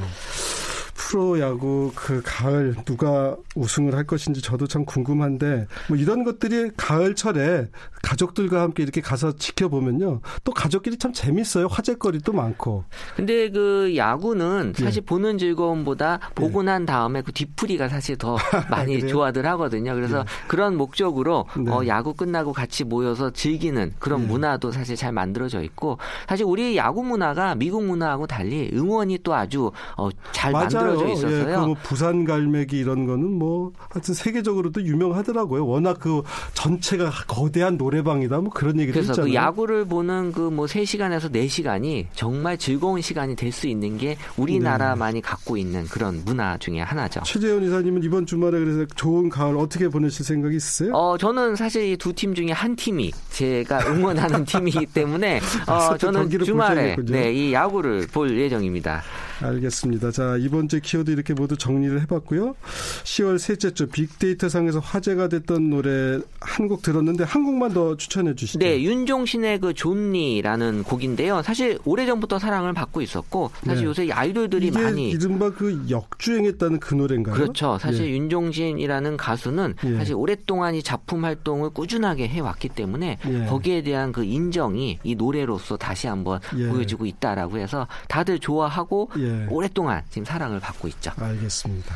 프로야구 1.04 1.92
그 1.96 2.22
가을 2.24 2.76
누가 2.86 3.36
우승을 3.56 3.94
할 3.94 4.06
것인지 4.06 4.42
저도 4.42 4.68
참 4.68 4.86
궁금한데 4.86 5.68
뭐 5.90 5.98
이런 5.98 6.24
것들이 6.24 6.72
가을철에 6.78 7.68
가족들과 8.02 8.62
함께 8.62 8.84
이렇게 8.84 9.02
가서 9.02 9.34
지켜보면요 9.36 10.22
또 10.44 10.54
가족끼리 10.54 10.98
참 10.98 11.12
재밌어요 11.14 11.68
화제거리도 11.68 12.32
많고. 12.34 12.86
근데 13.16 13.50
그 13.50 13.94
야구는 13.96 14.74
예. 14.80 14.84
사실 14.84 15.02
예. 15.02 15.06
보는 15.06 15.38
즐거움보다 15.38 16.20
보고 16.36 16.62
예. 16.62 16.66
난 16.66 16.86
다음에 16.86 17.22
그 17.22 17.32
뒤풀이가 17.34 17.90
사실 17.90 18.18
더 18.18 18.38
많이 18.72 19.06
좋아들 19.06 19.46
하거든요. 19.46 19.94
그래서 19.96 20.20
예. 20.20 20.24
그런 20.48 20.78
목적으로 20.78 21.46
네. 21.58 21.70
어, 21.70 21.86
야구 21.88 22.14
끝나고 22.14 22.54
같이 22.54 22.86
모여서 22.86 23.30
즐기는 23.30 23.94
그런 24.00 24.24
예. 24.24 24.26
문화도 24.28 24.72
사실 24.72 24.96
잘 24.96 25.12
만들어져 25.12 25.62
있고 25.64 25.98
사실 26.28 26.46
우리 26.46 26.78
야구 26.78 27.04
문화가 27.04 27.56
미국 27.56 27.84
문화하고 27.84 28.26
달리 28.26 28.72
응원이 28.74 29.20
또 29.24 29.36
아주 29.36 29.72
어, 29.98 30.10
잘 30.32 30.52
맞아요. 30.52 30.64
만들어 30.64 30.93
져 30.98 31.08
예, 31.10 31.14
있어서요. 31.14 31.40
예, 31.42 31.56
그뭐 31.56 31.76
부산 31.84 32.24
갈매기 32.26 32.78
이런 32.78 33.06
거는 33.06 33.32
뭐 33.32 33.72
하여튼 33.90 34.14
세계적으로도 34.14 34.84
유명하더라고요. 34.84 35.66
워낙 35.66 35.98
그 36.00 36.22
전체가 36.54 37.10
거대한 37.28 37.78
노래방이다 37.78 38.40
뭐 38.40 38.50
그런 38.52 38.80
얘기도 38.80 38.94
그래서 38.94 39.12
있잖아요. 39.14 39.30
그 39.32 39.34
야구를 39.36 39.86
보는 39.86 40.32
그 40.32 40.54
뭐 40.54 40.66
3시간에서 40.68 41.32
4시간이 41.32 42.06
정말 42.14 42.58
즐거운 42.58 43.02
시간이 43.02 43.36
될 43.36 43.54
수 43.54 43.68
있는 43.68 43.98
게 44.00 44.18
우리나라만이 44.38 45.14
네. 45.16 45.22
갖고 45.22 45.58
있는 45.58 45.86
그런 45.86 46.24
문화 46.26 46.58
중에 46.58 46.82
하나죠. 46.82 47.22
최재현 47.24 47.64
이사님은 47.64 48.02
이번 48.04 48.26
주말에 48.26 48.58
그래서 48.60 48.86
좋은 48.96 49.30
가을 49.30 49.58
어떻게 49.58 49.88
보내실 49.88 50.26
생각이 50.26 50.56
있으세요? 50.56 50.92
어, 50.94 51.16
저는 51.20 51.56
사실 51.56 51.84
이두팀 51.92 52.34
중에 52.34 52.52
한 52.52 52.76
팀이 52.76 53.12
제가 53.30 53.88
응원하는 53.88 54.44
팀이기 54.46 54.88
때문에 54.88 55.40
어, 55.68 55.96
저는 55.98 56.30
주말에 56.44 56.96
네, 57.06 57.32
이 57.32 57.54
야구를 57.54 58.08
볼 58.12 58.36
예정입니다. 58.38 59.04
알겠습니다. 59.44 60.12
자, 60.12 60.38
이번 60.38 60.68
주 60.68 60.80
키워드 60.82 61.12
이렇게 61.12 61.34
모두 61.34 61.56
정리를 61.58 62.02
해봤고요. 62.02 62.56
10월 63.04 63.38
셋째 63.38 63.72
주 63.74 63.88
빅데이터 63.88 64.50
상에서 64.50 64.80
화제가 64.80 65.28
됐던 65.30 65.70
노래 65.70 66.20
한 66.40 66.64
곡 66.64 66.82
들었는데 66.82 67.26
한 67.26 67.44
곡만 67.44 67.74
더 67.74 67.98
추천해 67.98 68.34
주시죠. 68.36 68.60
네, 68.60 68.82
윤종신의 68.82 69.60
그 69.60 69.74
존니라는 69.74 70.84
곡인데요. 70.84 71.42
사실 71.42 71.78
오래전부터 71.84 72.40
사랑을 72.40 72.74
받고 72.74 73.02
있었고 73.02 73.52
사실 73.66 73.82
네. 73.82 73.84
요새 73.84 74.10
아이돌들이 74.10 74.72
많이 74.72 75.10
이른바 75.10 75.50
그 75.52 75.86
역주행했다는 75.90 76.80
그 76.80 76.96
노래인가요? 76.96 77.36
그렇죠. 77.36 77.78
사실 77.80 78.06
예. 78.06 78.12
윤종신이라는 78.12 79.18
가수는 79.18 79.76
예. 79.86 79.96
사실 79.98 80.16
오랫동안 80.16 80.74
이 80.76 80.82
작품 80.82 81.26
활동을 81.26 81.72
꾸준하게 81.72 82.30
해왔기 82.30 82.70
때문에 82.70 83.18
예. 83.28 83.46
거기에 83.48 83.84
대한 83.84 84.14
그 84.14 84.24
인정이 84.24 85.00
이 85.04 85.16
노래로서 85.16 85.76
다시 85.76 86.08
한번 86.08 86.40
예. 86.58 86.70
보여지고 86.70 87.06
있다라고 87.06 87.58
해서 87.58 87.88
다들 88.08 88.40
좋아하고 88.40 89.10
네. 89.34 89.48
오랫동안 89.50 90.02
지금 90.10 90.26
사랑을 90.26 90.60
받고 90.60 90.88
있죠. 90.90 91.12
알겠습니다. 91.18 91.96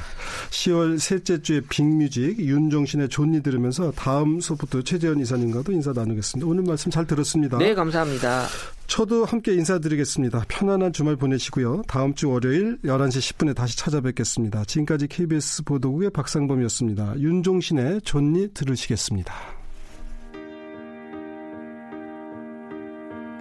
10월 0.50 1.00
셋째 1.00 1.42
주에 1.42 1.62
빅뮤직 1.62 2.40
윤종신의 2.40 3.10
존니 3.10 3.42
들으면서 3.44 3.92
다음 3.92 4.40
소프트 4.40 4.84
최재현 4.84 5.20
이사님과도 5.20 5.72
인사 5.72 5.94
나누겠습니다. 5.94 6.48
오늘 6.48 6.64
말씀 6.64 6.92
잘 6.92 7.06
들었습니다. 7.06 7.58
네, 7.58 7.74
감사합니다. 7.74 8.46
저도 8.88 9.26
함께 9.26 9.54
인사드리겠습니다. 9.54 10.46
편안한 10.48 10.94
주말 10.94 11.16
보내시고요. 11.18 11.84
다음 11.88 12.14
주 12.16 12.30
월요일 12.30 12.78
11시 12.84 13.36
10분에 13.36 13.56
다시 13.56 13.78
찾아뵙겠습니다. 13.78 14.64
지금까지 14.64 15.08
KBS 15.08 15.64
보도국의 15.64 16.10
박상범이었습니다. 16.12 17.20
윤종신의 17.20 18.02
존니 18.04 18.54
들으시겠습니다. 18.54 19.34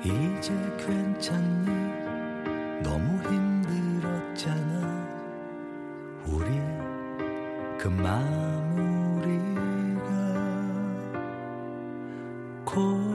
이제 0.05 0.53
괜찮 0.79 1.56
그 7.87 7.91
마무리가 7.91 9.31
고 12.65 13.06